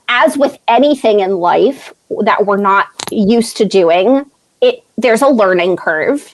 [0.07, 4.25] as with anything in life that we're not used to doing,
[4.61, 6.33] it there's a learning curve.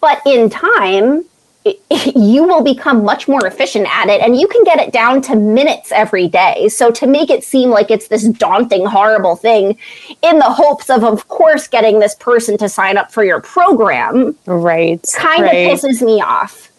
[0.00, 1.24] But in time,
[2.14, 5.34] you will become much more efficient at it and you can get it down to
[5.34, 6.68] minutes every day.
[6.68, 9.78] So to make it seem like it's this daunting, horrible thing
[10.22, 14.36] in the hopes of, of course, getting this person to sign up for your program
[14.46, 15.04] Right.
[15.16, 15.70] kind right.
[15.70, 16.70] of pisses me off.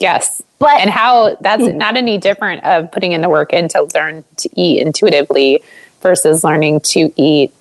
[0.00, 0.42] Yes.
[0.58, 1.74] But and how that's mm.
[1.74, 5.62] not any different of putting in the work in to learn to eat intuitively
[6.00, 7.52] versus learning to eat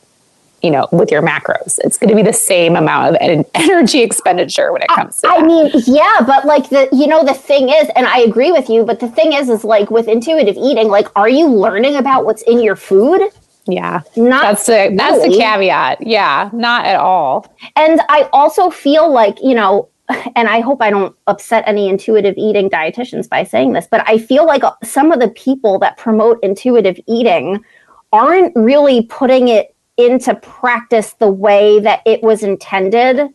[0.64, 4.72] you know with your macros it's going to be the same amount of energy expenditure
[4.72, 5.46] when it comes to I that.
[5.46, 8.84] mean, yeah, but like the you know the thing is, and I agree with you,
[8.84, 12.42] but the thing is, is like with intuitive eating, like, are you learning about what's
[12.44, 13.22] in your food?
[13.66, 14.02] Yeah.
[14.16, 16.06] Not that's the that's the caveat.
[16.06, 17.48] Yeah, not at all.
[17.76, 19.90] And I also feel like, you know,
[20.36, 24.18] and I hope I don't upset any intuitive eating dietitians by saying this, but I
[24.18, 27.64] feel like uh, some of the people that promote intuitive eating
[28.12, 33.30] aren't really putting it into practice the way that it was intended.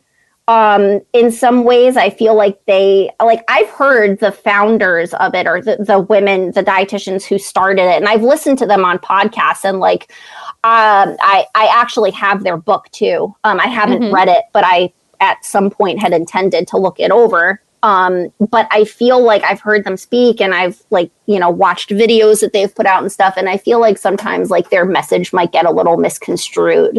[0.49, 5.47] Um, in some ways, I feel like they like I've heard the founders of it
[5.47, 8.99] or the, the women, the dietitians who started it, and I've listened to them on
[8.99, 10.11] podcasts and like
[10.64, 13.35] um, I I actually have their book too.
[13.44, 14.12] Um, I haven't Mhm.
[14.12, 14.90] read it, but I
[15.21, 17.61] at some point had intended to look it over.
[17.83, 21.91] Um, but I feel like I've heard them speak and I've like, you know, watched
[21.91, 23.35] videos that they've put out and stuff.
[23.37, 26.99] And I feel like sometimes like their message might get a little misconstrued.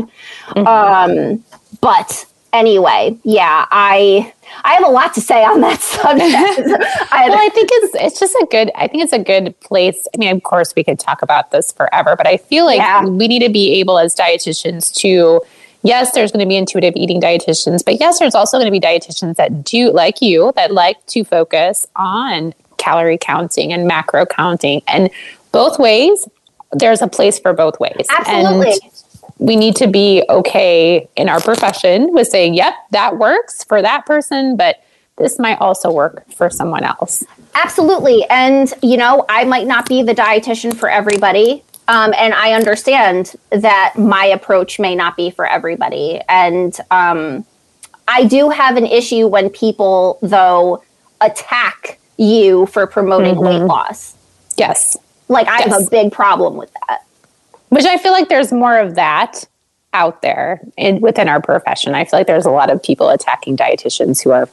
[0.55, 1.43] Um,
[1.81, 6.27] but anyway, yeah, I I have a lot to say on that subject.
[7.11, 8.71] I, well, I think it's it's just a good.
[8.75, 10.07] I think it's a good place.
[10.13, 13.05] I mean, of course, we could talk about this forever, but I feel like Yeah.
[13.05, 15.41] we need to be able as dietitians to.
[15.81, 18.85] Yes, there's going to be intuitive eating dietitians, but yes, there's also going to be
[18.85, 24.81] dietitians that do, like you, that like to focus on calorie counting and macro counting.
[24.87, 25.09] And
[25.51, 26.27] both ways,
[26.71, 28.07] there's a place for both ways.
[28.09, 28.71] Absolutely.
[28.71, 28.79] And
[29.37, 34.05] we need to be okay in our profession with saying, yep, that works for that
[34.05, 34.83] person, but
[35.17, 37.23] this might also work for someone else.
[37.55, 38.25] Absolutely.
[38.29, 41.63] And, you know, I might not be the dietitian for everybody.
[41.89, 46.21] Um, and I understand that my approach may not be for everybody.
[46.29, 47.43] And um,
[48.07, 50.83] I do have an issue when people, though,
[51.19, 54.15] attack you for promoting weight loss.
[54.55, 54.97] Yes.
[55.29, 56.99] Like, I have a big problem with that.
[57.69, 59.47] Which I feel like there's more of that
[59.91, 61.95] out there in, within our profession.
[61.95, 64.47] I feel like there's a lot of people attacking dietitians who are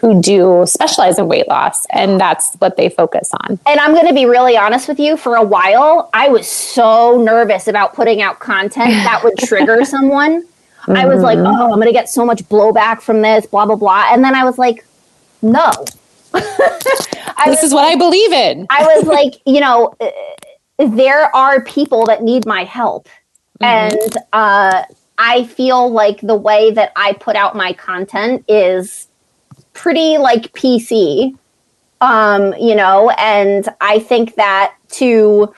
[0.00, 3.58] who do specialize in weight loss and that's what they focus on.
[3.66, 5.16] And I'm going to be really honest with you.
[5.16, 10.46] For a while, I was so nervous about putting out content that would trigger someone.
[10.88, 13.76] I was like, oh, I'm going to get so much blowback from this, blah, blah,
[13.76, 14.08] blah.
[14.12, 14.84] And then I was like,
[15.42, 15.70] no.
[17.46, 18.66] This is what I believe in.
[18.68, 20.10] I was like, you know, uh,
[20.78, 23.08] there are people that need my help.
[23.62, 24.84] And uh,
[25.18, 29.06] I feel like the way that I put out my content is
[29.80, 31.34] pretty like PC,
[32.02, 35.54] um, you know, and I think that to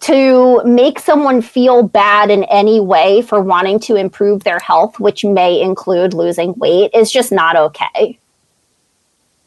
[0.00, 5.24] to make someone feel bad in any way for wanting to improve their health, which
[5.24, 8.16] may include losing weight, is just not okay.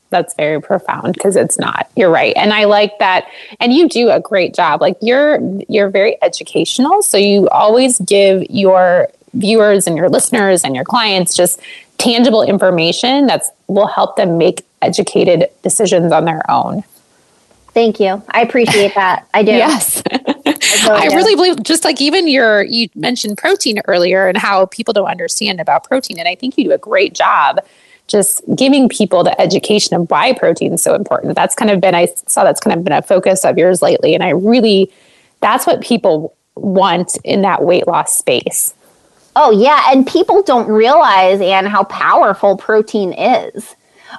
[0.09, 1.89] That's very profound because it's not.
[1.95, 2.33] You're right.
[2.35, 3.29] And I like that
[3.61, 4.81] and you do a great job.
[4.81, 10.75] Like you're you're very educational, so you always give your viewers and your listeners and
[10.75, 11.61] your clients just
[12.01, 16.83] tangible information that's will help them make educated decisions on their own.
[17.73, 18.21] Thank you.
[18.29, 19.27] I appreciate that.
[19.33, 19.51] I do.
[19.51, 20.03] Yes.
[20.11, 21.15] I do.
[21.15, 25.61] really believe just like even your you mentioned protein earlier and how people don't understand
[25.61, 27.59] about protein and I think you do a great job
[28.07, 31.35] just giving people the education of why protein is so important.
[31.35, 34.15] That's kind of been I saw that's kind of been a focus of yours lately
[34.15, 34.91] and I really
[35.39, 38.73] that's what people want in that weight loss space.
[39.35, 43.75] Oh yeah, and people don't realize and how powerful protein is.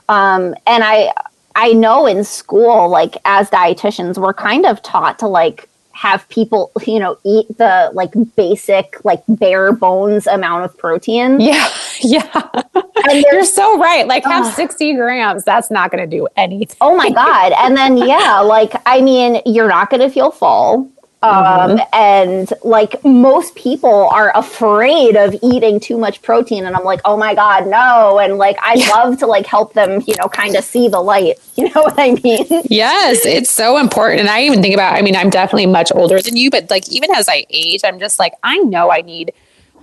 [0.08, 1.12] Um, and I
[1.54, 6.72] I know in school, like as dietitians, we're kind of taught to like have people,
[6.86, 11.40] you know, eat the like basic, like bare bones amount of protein.
[11.40, 11.68] Yeah.
[12.04, 12.50] Yeah.
[12.74, 14.08] And You're so right.
[14.08, 14.54] Like have Ugh.
[14.54, 15.44] 60 grams.
[15.44, 16.76] That's not going to do anything.
[16.80, 17.52] oh my god!
[17.58, 20.90] And then yeah, like I mean, you're not going to feel full.
[21.22, 27.00] Um, and like most people are afraid of eating too much protein, and I'm like,
[27.04, 28.18] oh my god, no!
[28.18, 31.38] And like, I'd love to like help them, you know, kind of see the light.
[31.54, 32.46] You know what I mean?
[32.70, 34.20] Yes, it's so important.
[34.20, 36.88] And I even think about, I mean, I'm definitely much older than you, but like
[36.88, 39.32] even as I age, I'm just like, I know I need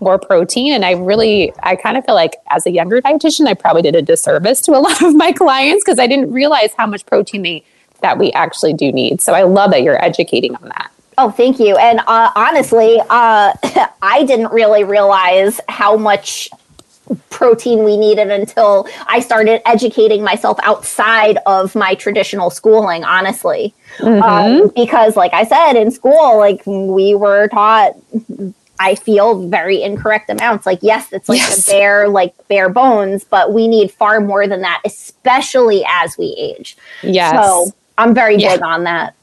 [0.02, 0.74] more protein.
[0.74, 3.96] And I really, I kind of feel like as a younger dietitian, I probably did
[3.96, 7.44] a disservice to a lot of my clients because I didn't realize how much protein
[7.44, 7.64] they
[8.02, 9.22] that we actually do need.
[9.22, 10.92] So I love that you're educating on that.
[11.22, 11.76] Oh, thank you.
[11.76, 13.52] And uh, honestly, uh,
[14.02, 16.50] I didn't really realize how much
[17.30, 23.74] protein we needed until I started educating myself outside of my traditional schooling, honestly.
[24.02, 27.94] Um, because, like I said, in school, like we were taught.
[28.82, 30.66] I feel very incorrect amounts.
[30.66, 31.66] Like, yes, it's like Yes.
[31.66, 36.78] bare, like bare bones, but we need far more than that, especially as we age.
[37.04, 37.34] Yes.
[37.46, 38.54] So I'm very Yeah.
[38.54, 39.16] big on that.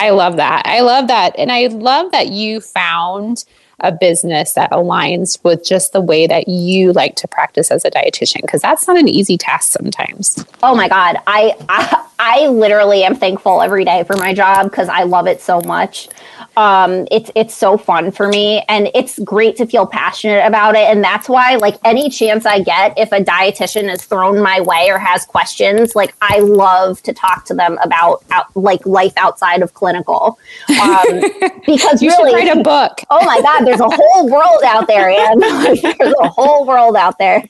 [0.00, 0.62] I love that.
[0.64, 1.34] I love that.
[1.36, 3.44] And I love that you found
[3.80, 7.90] a business that aligns with just the way that you like to practice as a
[7.90, 10.42] dietitian because that's not an easy task sometimes.
[10.62, 14.88] Oh my god, I I, I literally am thankful every day for my job because
[14.88, 16.08] I love it so much.
[16.56, 20.88] Um, it's it's so fun for me, and it's great to feel passionate about it.
[20.88, 24.90] And that's why, like any chance I get, if a dietitian is thrown my way
[24.90, 29.62] or has questions, like I love to talk to them about out, like life outside
[29.62, 30.38] of clinical.
[30.80, 31.20] Um,
[31.66, 33.00] because you really, should write a book.
[33.12, 35.42] Oh my God, there's a whole world out there, and
[35.98, 37.42] there's a whole world out there.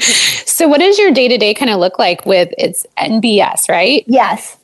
[0.00, 4.04] so, what does your day to day kind of look like with it's NBS, right?
[4.06, 4.58] Yes.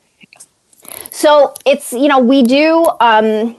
[1.11, 3.55] So it's you know we do um,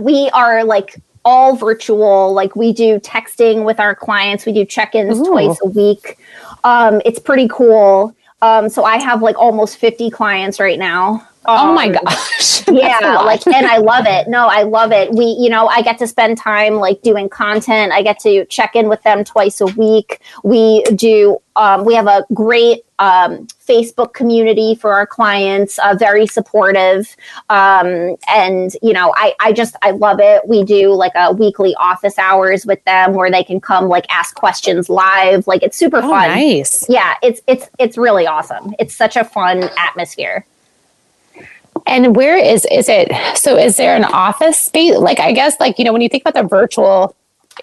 [0.00, 2.32] we are like all virtual.
[2.32, 4.46] Like we do texting with our clients.
[4.46, 5.24] We do check-ins Ooh.
[5.24, 6.18] twice a week.
[6.64, 8.14] Um, it's pretty cool.
[8.42, 11.26] Um, so I have like almost 50 clients right now.
[11.46, 12.68] Um, oh my um, gosh.
[12.72, 14.28] yeah, like and I love it.
[14.28, 15.12] No, I love it.
[15.12, 17.92] We, you know, I get to spend time like doing content.
[17.92, 20.20] I get to check in with them twice a week.
[20.42, 26.26] We do um, we have a great um, Facebook community for our clients, uh, very
[26.26, 27.16] supportive.
[27.48, 30.46] Um, and, you know, I, I just, I love it.
[30.48, 34.34] We do like a weekly office hours with them where they can come like ask
[34.34, 35.46] questions live.
[35.46, 36.28] Like it's super oh, fun.
[36.28, 36.88] Nice.
[36.88, 37.14] Yeah.
[37.22, 38.74] It's, it's, it's really awesome.
[38.78, 40.44] It's such a fun atmosphere.
[41.86, 43.12] And where is is it?
[43.36, 44.96] So is there an office space?
[44.96, 47.14] Like I guess like you know when you think about the virtual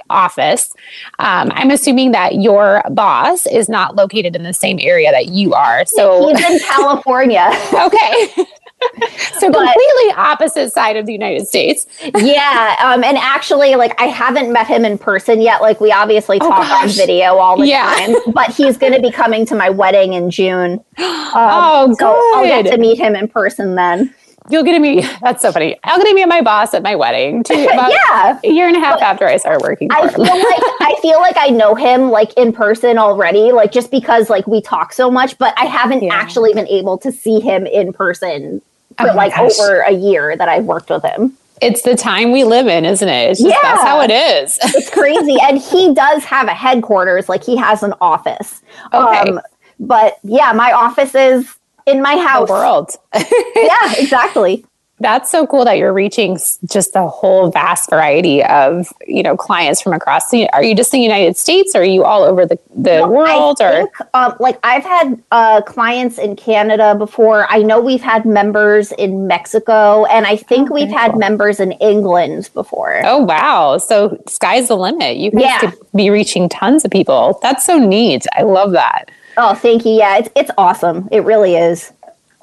[0.10, 0.74] office,
[1.20, 5.54] um, I'm assuming that your boss is not located in the same area that you
[5.54, 5.86] are.
[5.86, 7.50] So he's in California.
[7.74, 8.46] okay.
[9.40, 11.88] so but, completely opposite side of the United States.
[12.16, 15.62] yeah, um, and actually, like I haven't met him in person yet.
[15.62, 16.84] Like we obviously oh, talk gosh.
[16.84, 17.96] on video all the yeah.
[17.96, 20.84] time, but he's going to be coming to my wedding in June.
[21.32, 21.98] Um, oh, good.
[22.00, 24.14] So I'll get to meet him in person then.
[24.50, 25.06] You'll get to meet.
[25.22, 25.80] That's so funny.
[25.84, 27.44] I'll get to meet my boss at my wedding.
[27.44, 29.90] Too, yeah, a year and a half but after I start working.
[29.92, 30.34] I feel like
[30.82, 34.62] I feel like I know him like in person already, like just because like we
[34.62, 35.38] talk so much.
[35.38, 36.14] But I haven't yeah.
[36.14, 38.62] actually been able to see him in person
[38.98, 39.60] for oh like gosh.
[39.60, 41.38] over a year that I've worked with him.
[41.62, 43.32] It's the time we live in, isn't it?
[43.32, 43.60] It's just, yeah.
[43.62, 44.58] that's how it is.
[44.64, 45.38] it's crazy.
[45.42, 48.62] And he does have a headquarters, like he has an office.
[48.94, 49.20] Okay.
[49.20, 49.40] Um,
[49.80, 52.48] but yeah, my office is in my house.
[52.48, 52.92] The world.
[53.14, 54.66] yeah, exactly.
[55.02, 59.82] That's so cool that you're reaching just a whole vast variety of you know clients
[59.82, 60.50] from across the.
[60.52, 63.10] Are you just in the United States, or are you all over the the no,
[63.10, 63.62] world?
[63.62, 67.48] I think, or um, like I've had uh, clients in Canada before.
[67.50, 71.72] I know we've had members in Mexico, and I think oh, we've had members in
[71.74, 73.02] England before.
[73.04, 73.78] Oh wow!
[73.80, 75.18] So sky's the limit.
[75.18, 75.60] You guys yeah.
[75.60, 77.40] could be reaching tons of people.
[77.42, 78.26] That's so neat.
[78.34, 79.10] I love that.
[79.38, 79.94] Oh, thank you.
[79.94, 81.08] Yeah, it's it's awesome.
[81.12, 81.92] It really is.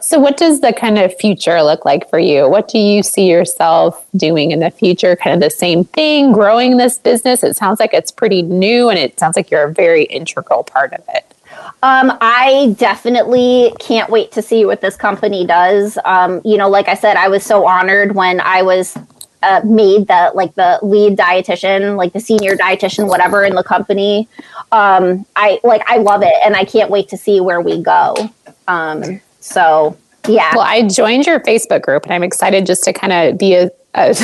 [0.01, 2.49] So, what does the kind of future look like for you?
[2.49, 5.17] What do you see yourself doing in the future?
[5.17, 7.43] Kind of the same thing, growing this business?
[7.43, 10.93] It sounds like it's pretty new and it sounds like you're a very integral part
[10.93, 11.35] of it.
[11.83, 15.99] Um, I definitely can't wait to see what this company does.
[16.05, 18.97] Um, you know, like I said, I was so honored when I was
[19.43, 24.29] uh, made the like the lead dietitian, like the senior dietitian, whatever in the company.
[24.71, 28.15] Um, I like I love it, and I can't wait to see where we go.
[28.67, 29.97] Um, so
[30.29, 30.55] yeah.
[30.55, 33.71] Well, I joined your Facebook group, and I'm excited just to kind of be a
[33.99, 34.15] a,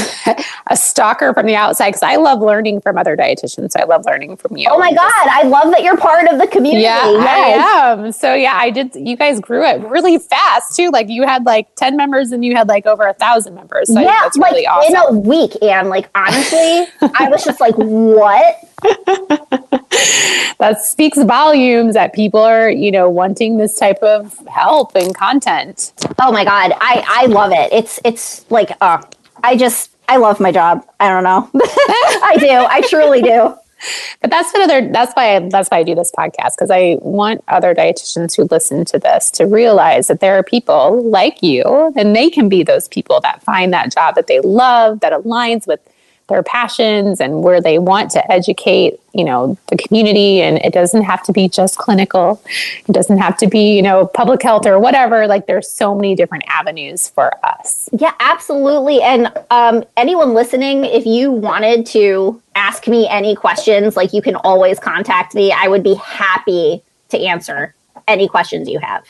[0.68, 3.72] a stalker from the outside because I love learning from other dietitians.
[3.72, 4.68] So I love learning from you.
[4.70, 6.84] Oh my god, I love that you're part of the community.
[6.84, 7.58] Yeah, yes.
[7.58, 8.12] I am.
[8.12, 8.94] So yeah, I did.
[8.94, 10.90] You guys grew it really fast too.
[10.90, 13.92] Like you had like ten members, and you had like over a thousand members.
[13.92, 14.94] So yeah, that's really like awesome.
[14.94, 15.52] in a week.
[15.62, 16.86] And like honestly,
[17.18, 18.56] I was just like, what?
[20.58, 25.92] that speaks volumes that people are, you know, wanting this type of help and content.
[26.20, 27.72] Oh my god, I I love it.
[27.72, 29.02] It's it's like uh
[29.44, 30.86] I just I love my job.
[30.98, 31.50] I don't know.
[31.54, 32.48] I do.
[32.48, 33.54] I truly do.
[34.22, 37.44] But that's another that's why I, that's why I do this podcast because I want
[37.48, 42.16] other dietitians who listen to this to realize that there are people like you and
[42.16, 45.80] they can be those people that find that job that they love that aligns with
[46.28, 50.42] their passions and where they want to educate you know the community.
[50.42, 52.42] And it doesn't have to be just clinical.
[52.88, 55.26] It doesn't have to be you know public health or whatever.
[55.26, 57.88] Like there's so many different avenues for us.
[57.92, 59.02] Yeah absolutely.
[59.02, 64.36] And um, anyone listening if you wanted to ask me any questions like you can
[64.36, 65.52] always contact me.
[65.52, 67.74] I would be happy to answer
[68.06, 69.04] any questions you have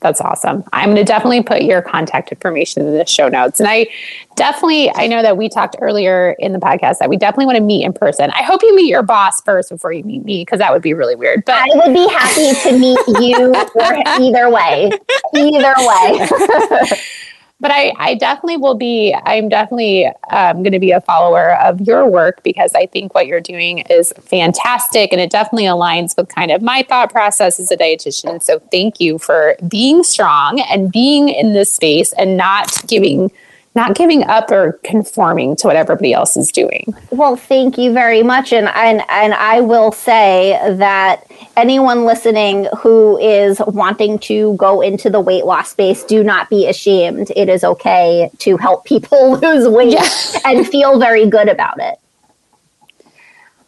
[0.00, 0.62] that's awesome.
[0.72, 3.58] I'm going to definitely put your contact information in the show notes.
[3.58, 3.88] And I
[4.36, 7.64] definitely, I know that we talked earlier in the podcast that we definitely want to
[7.64, 8.30] meet in person.
[8.30, 10.94] I hope you meet your boss first before you meet me because that would be
[10.94, 11.44] really weird.
[11.44, 13.52] But I would be happy to meet you
[14.20, 14.90] either way.
[15.34, 16.98] Either way.
[17.60, 21.80] but I, I definitely will be i'm definitely um, going to be a follower of
[21.80, 26.28] your work because i think what you're doing is fantastic and it definitely aligns with
[26.28, 28.42] kind of my thought process as a dietitian.
[28.42, 33.30] So thank you for being strong and being in this space and not giving
[33.78, 36.92] not giving up or conforming to what everybody else is doing.
[37.10, 38.52] Well, thank you very much.
[38.52, 41.24] And, and, and I will say that
[41.56, 46.66] anyone listening who is wanting to go into the weight loss space, do not be
[46.66, 47.30] ashamed.
[47.36, 50.40] It is okay to help people lose weight yeah.
[50.44, 52.00] and feel very good about it.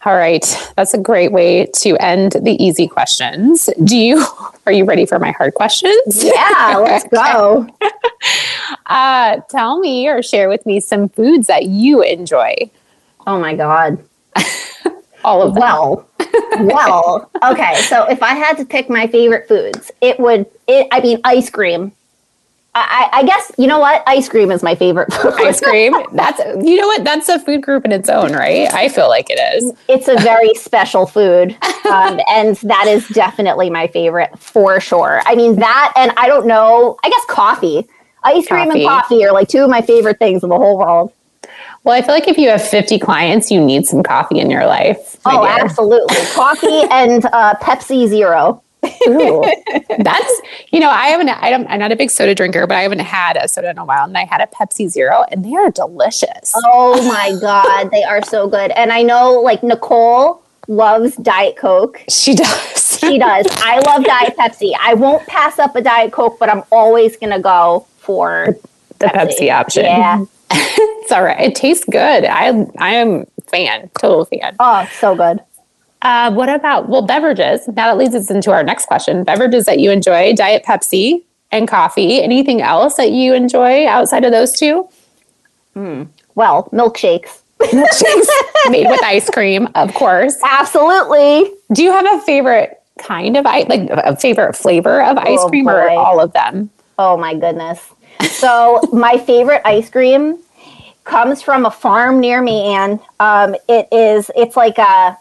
[0.06, 0.72] All right.
[0.76, 3.68] That's a great way to end the easy questions.
[3.84, 4.24] Do you
[4.66, 6.24] are you ready for my hard questions?
[6.24, 7.68] Yeah, let's go.
[8.86, 12.70] uh, tell me or share with me some foods that you enjoy.
[13.26, 14.02] Oh my god.
[15.24, 15.62] All of them.
[15.62, 16.08] Well,
[16.60, 17.74] well, okay.
[17.82, 21.50] So if I had to pick my favorite foods, it would it I mean ice
[21.50, 21.92] cream
[22.74, 25.34] I, I, guess you know what ice cream is my favorite food.
[25.38, 28.88] ice cream that's you know what that's a food group in its own right i
[28.88, 31.56] feel like it is it's a very special food
[31.90, 36.46] um, and that is definitely my favorite for sure i mean that and i don't
[36.46, 37.86] know i guess coffee
[38.22, 38.80] ice cream coffee.
[38.82, 41.12] and coffee are like two of my favorite things in the whole world
[41.82, 44.66] well, I feel like if you have 50 clients, you need some coffee in your
[44.66, 45.16] life.
[45.24, 45.64] Oh, dear.
[45.64, 46.16] absolutely.
[46.34, 48.62] coffee and uh, Pepsi Zero.
[49.98, 50.40] That's
[50.72, 53.00] you know I haven't I don't, I'm not a big soda drinker, but I haven't
[53.00, 55.70] had a soda in a while, and I had a Pepsi Zero, and they are
[55.70, 56.52] delicious.
[56.64, 58.70] Oh my god, they are so good!
[58.72, 62.02] And I know like Nicole loves Diet Coke.
[62.08, 62.98] She does.
[62.98, 63.46] she does.
[63.50, 64.72] I love Diet Pepsi.
[64.80, 68.56] I won't pass up a Diet Coke, but I'm always gonna go for
[68.98, 69.84] the Pepsi, Pepsi option.
[69.84, 71.40] Yeah, it's all right.
[71.40, 72.24] It tastes good.
[72.24, 74.56] I I am fan, total fan.
[74.58, 75.40] Oh, so good.
[76.02, 77.66] Uh, what about, well, beverages?
[77.68, 79.22] Now that leads us into our next question.
[79.24, 82.22] Beverages that you enjoy, Diet Pepsi and coffee.
[82.22, 84.88] Anything else that you enjoy outside of those two?
[85.76, 86.08] Mm.
[86.34, 87.40] Well, milkshakes.
[87.60, 88.28] Milkshakes
[88.70, 90.36] made with ice cream, of course.
[90.42, 91.50] Absolutely.
[91.72, 95.48] Do you have a favorite kind of ice, like a favorite flavor of ice oh,
[95.48, 95.72] cream boy.
[95.72, 96.70] or all of them?
[96.98, 97.92] Oh my goodness.
[98.28, 100.38] So my favorite ice cream
[101.04, 105.16] comes from a farm near me, and um, it is, it's like a,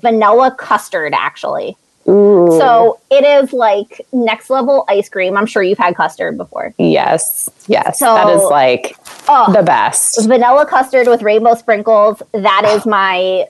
[0.00, 1.76] vanilla custard, actually.
[2.06, 2.48] Ooh.
[2.58, 5.36] So it is like next level ice cream.
[5.36, 6.74] I'm sure you've had custard before.
[6.78, 7.48] Yes.
[7.66, 7.98] Yes.
[7.98, 8.96] So, that is like
[9.28, 10.26] oh, the best.
[10.26, 12.22] Vanilla custard with rainbow sprinkles.
[12.32, 12.90] That is ah.
[12.90, 13.46] my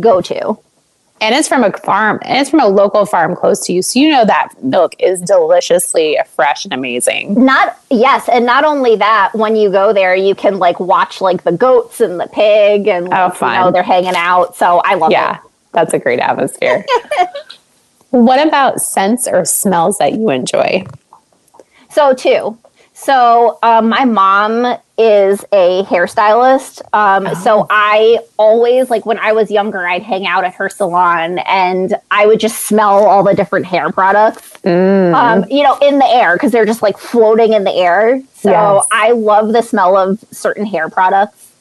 [0.00, 0.58] go to.
[1.20, 3.80] And it's from a farm, and it's from a local farm close to you.
[3.80, 7.44] So you know that milk is deliciously fresh and amazing.
[7.44, 8.28] Not, yes.
[8.28, 12.00] And not only that, when you go there, you can like watch like the goats
[12.00, 13.54] and the pig and oh, fun.
[13.54, 14.56] you know, they're hanging out.
[14.56, 15.36] So I love yeah.
[15.36, 15.42] it.
[15.72, 16.84] That's a great atmosphere.
[18.10, 20.84] what about scents or smells that you enjoy?
[21.90, 22.58] So, two.
[22.94, 26.82] So, um, my mom is a hairstylist.
[26.92, 27.34] Um, oh.
[27.34, 31.96] So, I always, like when I was younger, I'd hang out at her salon and
[32.10, 35.14] I would just smell all the different hair products, mm.
[35.14, 38.22] um, you know, in the air because they're just like floating in the air.
[38.34, 38.86] So, yes.
[38.92, 41.51] I love the smell of certain hair products.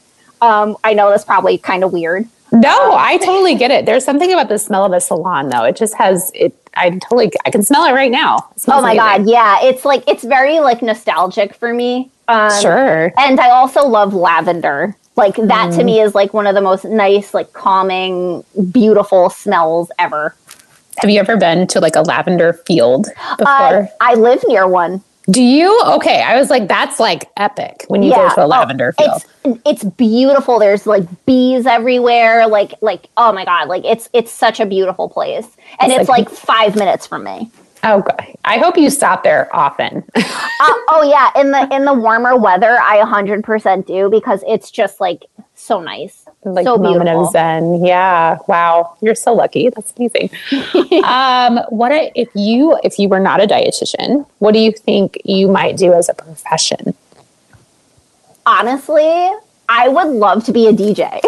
[0.41, 2.27] Um, I know that's probably kind of weird.
[2.51, 3.85] No, I totally get it.
[3.85, 5.63] There's something about the smell of a salon though.
[5.63, 8.49] It just has it I totally I can smell it right now.
[8.55, 9.25] It oh my amazing.
[9.25, 9.69] god, yeah.
[9.69, 12.11] It's like it's very like nostalgic for me.
[12.27, 13.13] Um, sure.
[13.17, 14.95] And I also love lavender.
[15.15, 15.77] Like that mm.
[15.77, 20.35] to me is like one of the most nice, like calming, beautiful smells ever.
[20.97, 23.47] Have you ever been to like a lavender field before?
[23.47, 25.03] Uh, I live near one.
[25.29, 25.81] Do you?
[25.85, 26.21] Okay.
[26.21, 28.29] I was like, that's like epic when you yeah.
[28.29, 29.25] go to a lavender oh, field.
[29.65, 30.59] It's, it's beautiful.
[30.59, 32.47] There's like bees everywhere.
[32.47, 33.67] Like, like, oh my God.
[33.67, 35.47] Like it's, it's such a beautiful place.
[35.79, 37.51] And it's, it's like, like, five minutes from me.
[37.83, 38.35] Oh, God.
[38.45, 40.03] I hope you stop there often.
[40.15, 40.21] uh,
[40.89, 41.39] oh yeah.
[41.39, 45.25] In the, in the warmer weather, I a hundred percent do because it's just like
[45.55, 47.27] so nice like so moment beautiful.
[47.27, 47.83] of zen.
[47.85, 48.37] Yeah.
[48.47, 48.97] Wow.
[49.01, 49.69] You're so lucky.
[49.69, 50.29] That's amazing.
[51.03, 55.47] um, what if you if you were not a dietitian, what do you think you
[55.47, 56.95] might do as a profession?
[58.45, 59.31] Honestly,
[59.69, 61.21] I would love to be a DJ.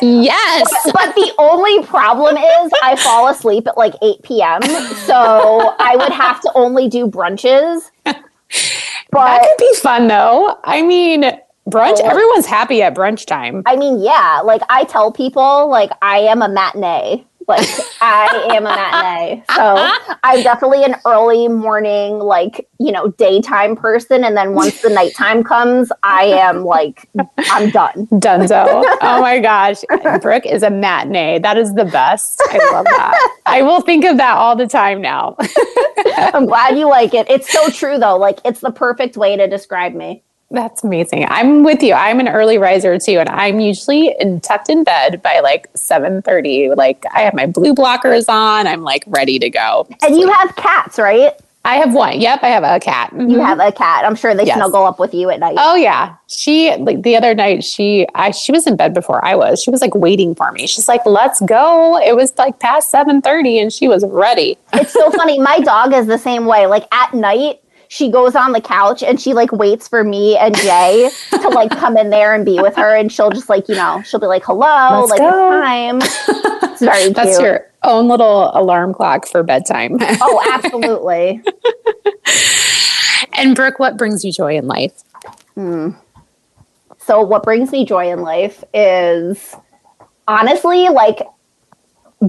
[0.00, 0.72] yes.
[0.86, 4.62] But, but, the only problem is I fall asleep at like 8 p.m.
[5.04, 7.90] So I would have to only do brunches.
[8.04, 8.16] But
[9.12, 10.58] that could be fun though.
[10.64, 11.24] I mean,
[11.68, 11.98] brunch?
[12.00, 13.62] Oh, everyone's happy at brunch time.
[13.66, 17.24] I mean yeah like i tell people like i am a matinee.
[17.46, 17.66] Like
[18.02, 19.42] i am a matinee.
[19.54, 24.90] So i'm definitely an early morning like you know daytime person and then once the
[24.90, 27.08] nighttime comes i am like
[27.50, 28.06] i'm done.
[28.08, 28.84] Dunzo.
[29.00, 29.84] Oh my gosh.
[30.20, 31.38] Brooke is a matinee.
[31.38, 32.42] That is the best.
[32.50, 33.36] I love that.
[33.46, 35.36] I will think of that all the time now.
[36.16, 37.28] I'm glad you like it.
[37.30, 38.16] It's so true though.
[38.16, 41.26] Like it's the perfect way to describe me that's amazing.
[41.28, 41.92] I'm with you.
[41.92, 46.76] I'm an early riser too, and I'm usually in, tucked in bed by like 7:30.
[46.76, 48.66] Like I have my blue blockers on.
[48.66, 49.86] I'm like ready to go.
[50.02, 51.32] And you have cats, right?
[51.64, 52.18] I have one.
[52.18, 53.10] Yep, I have a cat.
[53.10, 53.28] Mm-hmm.
[53.28, 54.06] You have a cat.
[54.06, 54.56] I'm sure they yes.
[54.56, 55.56] snuggle up with you at night.
[55.58, 56.16] Oh yeah.
[56.28, 59.62] She like the other night she I she was in bed before I was.
[59.62, 60.66] She was like waiting for me.
[60.66, 64.56] She's like, "Let's go." It was like past 7:30 and she was ready.
[64.72, 65.38] it's so funny.
[65.38, 66.66] My dog is the same way.
[66.66, 70.54] Like at night, she goes on the couch and she like waits for me and
[70.56, 73.74] Jay to like come in there and be with her and she'll just like, you
[73.74, 75.98] know, she'll be like, "Hello, Let's like time."
[76.70, 79.96] It's very That's your own little alarm clock for bedtime.
[80.00, 81.42] oh, absolutely.
[83.32, 85.02] and Brooke, what brings you joy in life?
[85.54, 85.90] Hmm.
[86.98, 89.56] So, what brings me joy in life is
[90.26, 91.26] honestly like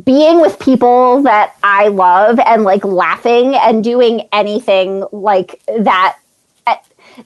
[0.03, 6.17] being with people that I love and like laughing and doing anything like that,
[6.67, 6.75] eh,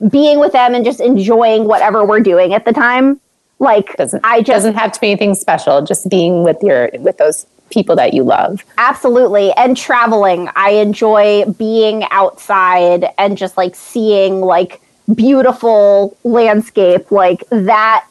[0.10, 3.20] being with them and just enjoying whatever we're doing at the time.
[3.60, 5.82] Like doesn't I just doesn't have to be anything special.
[5.82, 8.64] Just being with your with those people that you love.
[8.78, 9.52] Absolutely.
[9.54, 10.50] And traveling.
[10.56, 14.82] I enjoy being outside and just like seeing like
[15.14, 18.06] beautiful landscape like that.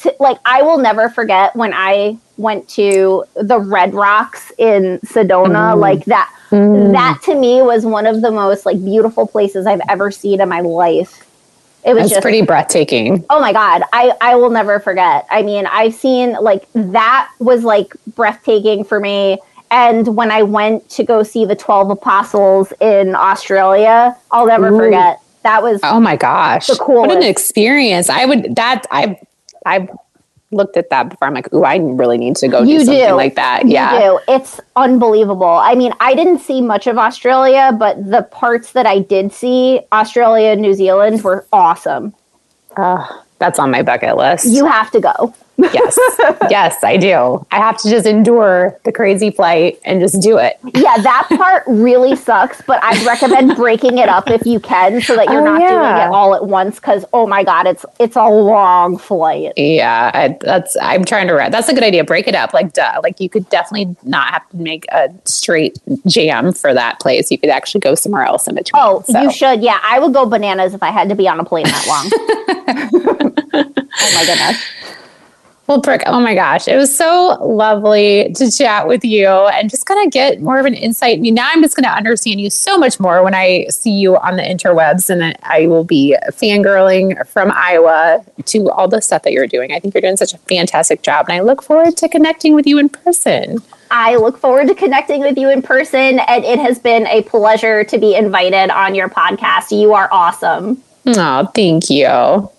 [0.00, 5.74] To, like I will never forget when I went to the Red Rocks in Sedona.
[5.74, 5.80] Mm.
[5.80, 6.34] Like that.
[6.50, 6.92] Mm.
[6.92, 10.48] That to me was one of the most like beautiful places I've ever seen in
[10.48, 11.24] my life.
[11.84, 13.24] It was just pretty breathtaking.
[13.28, 15.26] Oh my god, I I will never forget.
[15.30, 19.38] I mean, I've seen like that was like breathtaking for me.
[19.70, 24.78] And when I went to go see the Twelve Apostles in Australia, I'll never Ooh.
[24.78, 25.20] forget.
[25.42, 27.08] That was oh my gosh, the coolest.
[27.08, 28.08] what an experience!
[28.08, 29.18] I would that I
[29.64, 29.88] I
[30.50, 31.28] looked at that before.
[31.28, 33.14] I'm like, ooh, I really need to go you do something do.
[33.14, 33.64] like that.
[33.64, 33.98] You yeah.
[33.98, 34.20] Do.
[34.28, 35.46] It's unbelievable.
[35.46, 39.80] I mean, I didn't see much of Australia, but the parts that I did see,
[39.92, 42.14] Australia and New Zealand, were awesome.
[42.76, 44.46] Uh, that's on my bucket list.
[44.46, 45.98] You have to go yes.
[46.50, 47.44] Yes, I do.
[47.50, 50.58] I have to just endure the crazy flight and just do it.
[50.74, 55.16] Yeah, that part really sucks, but I'd recommend breaking it up if you can so
[55.16, 55.70] that you're oh, not yeah.
[55.70, 59.52] doing it all at once cuz oh my god, it's it's a long flight.
[59.56, 62.04] Yeah, I, that's I'm trying to that's a good idea.
[62.04, 63.00] Break it up like duh.
[63.02, 67.30] Like you could definitely not have to make a straight jam for that place.
[67.30, 68.82] You could actually go somewhere else in between.
[68.82, 69.20] Oh, so.
[69.20, 69.62] you should.
[69.62, 72.10] Yeah, I would go bananas if I had to be on a plane that long.
[73.54, 74.62] oh my goodness.
[75.66, 79.86] Well, Brooke, oh my gosh, it was so lovely to chat with you and just
[79.86, 81.18] kind of get more of an insight.
[81.18, 83.90] I mean, now I'm just going to understand you so much more when I see
[83.90, 89.22] you on the interwebs, and I will be fangirling from Iowa to all the stuff
[89.22, 89.72] that you're doing.
[89.72, 92.66] I think you're doing such a fantastic job, and I look forward to connecting with
[92.66, 93.62] you in person.
[93.90, 97.84] I look forward to connecting with you in person, and it has been a pleasure
[97.84, 99.78] to be invited on your podcast.
[99.78, 100.82] You are awesome.
[101.06, 102.50] Oh, thank you.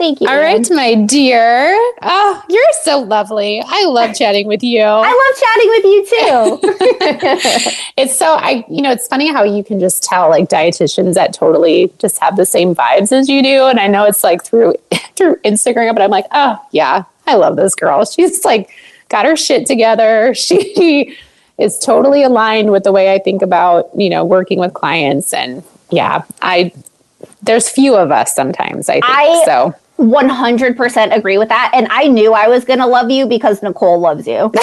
[0.00, 0.28] Thank you.
[0.28, 1.74] All right, my dear.
[2.00, 3.62] Oh, you're so lovely.
[3.62, 4.80] I love chatting with you.
[4.82, 7.72] I love chatting with you too.
[7.98, 11.34] it's so I you know, it's funny how you can just tell like dietitians that
[11.34, 13.66] totally just have the same vibes as you do.
[13.66, 14.74] And I know it's like through
[15.16, 18.06] through Instagram, but I'm like, oh yeah, I love this girl.
[18.06, 18.70] She's like
[19.10, 20.34] got her shit together.
[20.34, 21.14] She
[21.58, 25.34] is totally aligned with the way I think about, you know, working with clients.
[25.34, 26.72] And yeah, I
[27.42, 29.04] there's few of us sometimes, I think.
[29.06, 31.70] I, so 100% agree with that.
[31.74, 34.50] And I knew I was going to love you because Nicole loves you.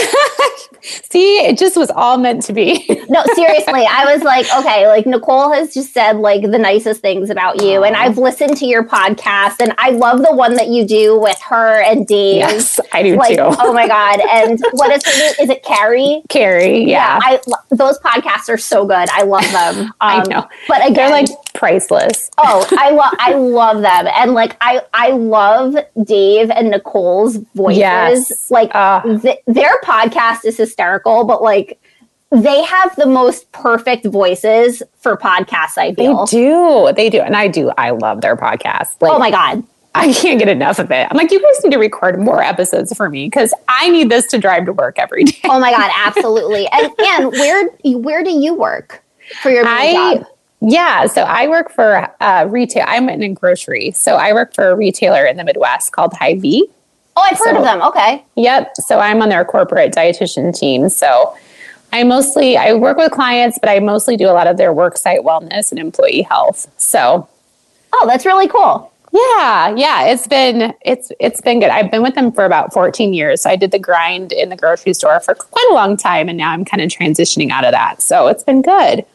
[0.81, 2.85] See, it just was all meant to be.
[3.09, 3.85] no, seriously.
[3.89, 7.83] I was like, okay, like Nicole has just said like the nicest things about you.
[7.83, 11.39] And I've listened to your podcast and I love the one that you do with
[11.41, 12.38] her and Dave.
[12.38, 13.43] Yes, I do like, too.
[13.43, 14.21] oh my God.
[14.29, 15.33] And what is her name?
[15.41, 16.21] Is it Carrie?
[16.29, 17.19] Carrie, yeah.
[17.21, 19.09] yeah I, those podcasts are so good.
[19.09, 19.88] I love them.
[19.88, 20.47] Um, I know.
[20.67, 21.27] But again, they're like
[21.57, 22.29] priceless.
[22.37, 24.07] oh, I love I love them.
[24.15, 27.79] And like I I love Dave and Nicole's voices.
[27.79, 28.51] Yes.
[28.51, 31.79] Like uh, th- their podcast is hysterical, but like
[32.31, 35.77] they have the most perfect voices for podcasts.
[35.77, 37.71] I feel they do, they do, and I do.
[37.77, 39.01] I love their podcast.
[39.01, 39.63] Like, oh my god,
[39.95, 41.07] I can't get enough of it.
[41.09, 44.27] I'm like, you guys need to record more episodes for me because I need this
[44.27, 45.39] to drive to work every day.
[45.45, 46.67] oh my god, absolutely.
[46.67, 49.03] and and where where do you work
[49.41, 50.27] for your I, job?
[50.59, 52.85] Yeah, so I work for uh, retail.
[52.87, 56.67] I'm in grocery, so I work for a retailer in the Midwest called Hy-Vee.
[57.15, 57.81] Oh, I've heard of them.
[57.81, 58.23] Okay.
[58.35, 58.75] Yep.
[58.77, 60.89] So I'm on their corporate dietitian team.
[60.89, 61.35] So
[61.91, 64.97] I mostly I work with clients, but I mostly do a lot of their work
[64.97, 66.71] site wellness and employee health.
[66.77, 67.27] So
[67.93, 68.91] Oh, that's really cool.
[69.13, 71.69] Yeah, yeah, it's been it's it's been good.
[71.69, 73.41] I've been with them for about 14 years.
[73.41, 76.37] So I did the grind in the grocery store for quite a long time and
[76.37, 78.01] now I'm kind of transitioning out of that.
[78.01, 79.05] So it's been good.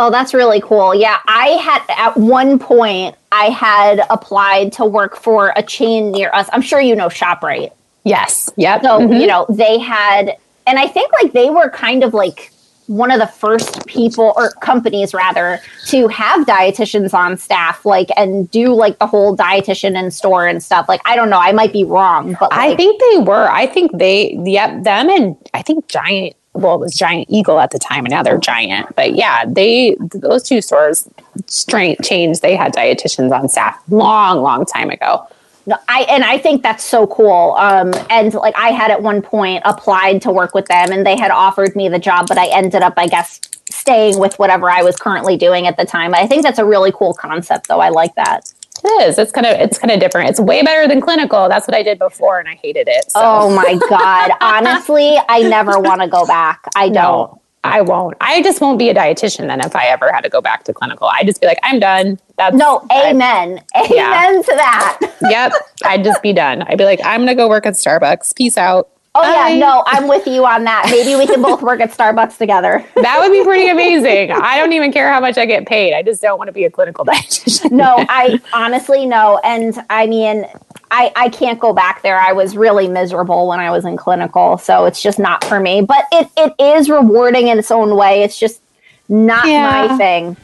[0.00, 0.94] Oh, that's really cool.
[0.94, 6.30] Yeah, I had at one point I had applied to work for a chain near
[6.32, 6.48] us.
[6.52, 7.72] I'm sure you know ShopRite.
[8.04, 8.50] Yes.
[8.56, 8.82] Yep.
[8.82, 9.12] So, mm-hmm.
[9.12, 10.36] you know, they had
[10.66, 12.50] and I think like they were kind of like
[12.88, 18.50] one of the first people or companies rather to have dietitians on staff like and
[18.50, 21.72] do like the whole dietitian in store and stuff like i don't know i might
[21.72, 23.48] be wrong but like, I think they were.
[23.48, 27.70] I think they, yep, them and I think Giant, well, it was Giant Eagle at
[27.70, 28.94] the time, and now they're Giant.
[28.94, 31.08] But yeah, they, those two stores,
[31.46, 35.26] straight chains, they had dietitians on staff long, long time ago.
[35.64, 37.52] No, I and I think that's so cool.
[37.52, 41.16] Um, and like I had at one point applied to work with them, and they
[41.16, 43.40] had offered me the job, but I ended up, I guess,
[43.70, 46.14] staying with whatever I was currently doing at the time.
[46.14, 47.80] I think that's a really cool concept, though.
[47.80, 48.52] I like that.
[48.84, 49.18] It is.
[49.18, 50.30] It's kind of, it's kind of different.
[50.30, 51.48] It's way better than clinical.
[51.48, 53.10] That's what I did before, and I hated it.
[53.12, 53.20] So.
[53.22, 54.32] Oh my god!
[54.40, 56.64] Honestly, I never want to go back.
[56.74, 56.94] I don't.
[56.94, 58.16] No, I won't.
[58.20, 60.72] I just won't be a dietitian then if I ever had to go back to
[60.72, 61.06] clinical.
[61.12, 62.18] I just be like, I'm done.
[62.38, 63.60] That's No, I- amen.
[63.76, 64.42] Amen Yeah.
[64.42, 64.98] to that.
[65.22, 65.52] yep.
[65.84, 66.62] I'd just be done.
[66.62, 68.34] I'd be like, I'm gonna go work at Starbucks.
[68.34, 68.88] Peace out.
[69.14, 69.50] Oh Bye.
[69.50, 70.86] yeah, no, I'm with you on that.
[70.90, 72.82] Maybe we can both work at Starbucks together.
[72.94, 74.30] That would be pretty amazing.
[74.32, 75.92] I don't even care how much I get paid.
[75.92, 77.72] I just don't want to be a clinical dietitian.
[77.72, 79.38] No, I honestly no.
[79.44, 80.46] And I mean,
[80.90, 82.18] I, I can't go back there.
[82.18, 85.82] I was really miserable when I was in clinical, so it's just not for me.
[85.82, 88.22] But it, it is rewarding in its own way.
[88.22, 88.62] It's just
[89.10, 89.88] not Yeah.
[89.88, 90.36] my thing.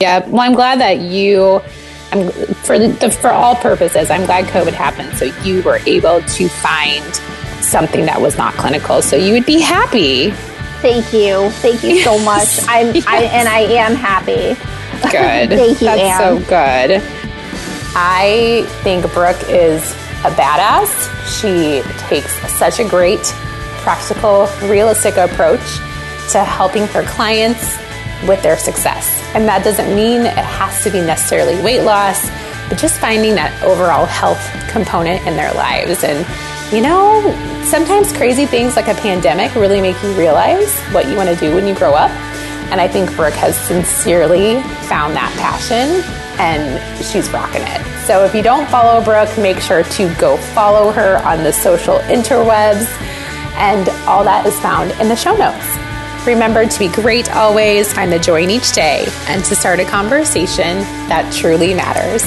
[0.00, 0.26] Yeah.
[0.26, 1.60] Well, I'm glad that you.
[2.12, 2.28] I'm
[2.64, 4.10] for the for all purposes.
[4.10, 7.20] I'm glad COVID happened, so you were able to find
[7.62, 10.30] something that was not clinical, so you would be happy.
[10.80, 11.50] Thank you.
[11.60, 12.48] Thank you so much.
[12.68, 14.54] I'm I and I am happy.
[15.10, 15.48] Good.
[15.58, 16.20] Thank you, That's Anne.
[16.20, 17.02] so good.
[17.94, 19.82] I think Brooke is
[20.24, 20.90] a badass.
[21.40, 23.22] She takes such a great,
[23.82, 25.60] practical, realistic approach
[26.32, 27.76] to helping her clients
[28.26, 29.08] with their success.
[29.34, 32.28] And that doesn't mean it has to be necessarily weight loss,
[32.68, 34.40] but just finding that overall health
[34.70, 36.04] component in their lives.
[36.04, 36.24] And,
[36.72, 37.20] you know,
[37.64, 41.52] sometimes crazy things like a pandemic really make you realize what you want to do
[41.54, 42.10] when you grow up.
[42.70, 46.04] And I think Brooke has sincerely found that passion
[46.38, 48.06] and she's rocking it.
[48.06, 51.98] So if you don't follow Brooke, make sure to go follow her on the social
[52.00, 52.86] interwebs.
[53.56, 55.76] And all that is found in the show notes.
[56.24, 59.84] Remember to be great always, find the joy in each day, and to start a
[59.84, 62.22] conversation that truly matters.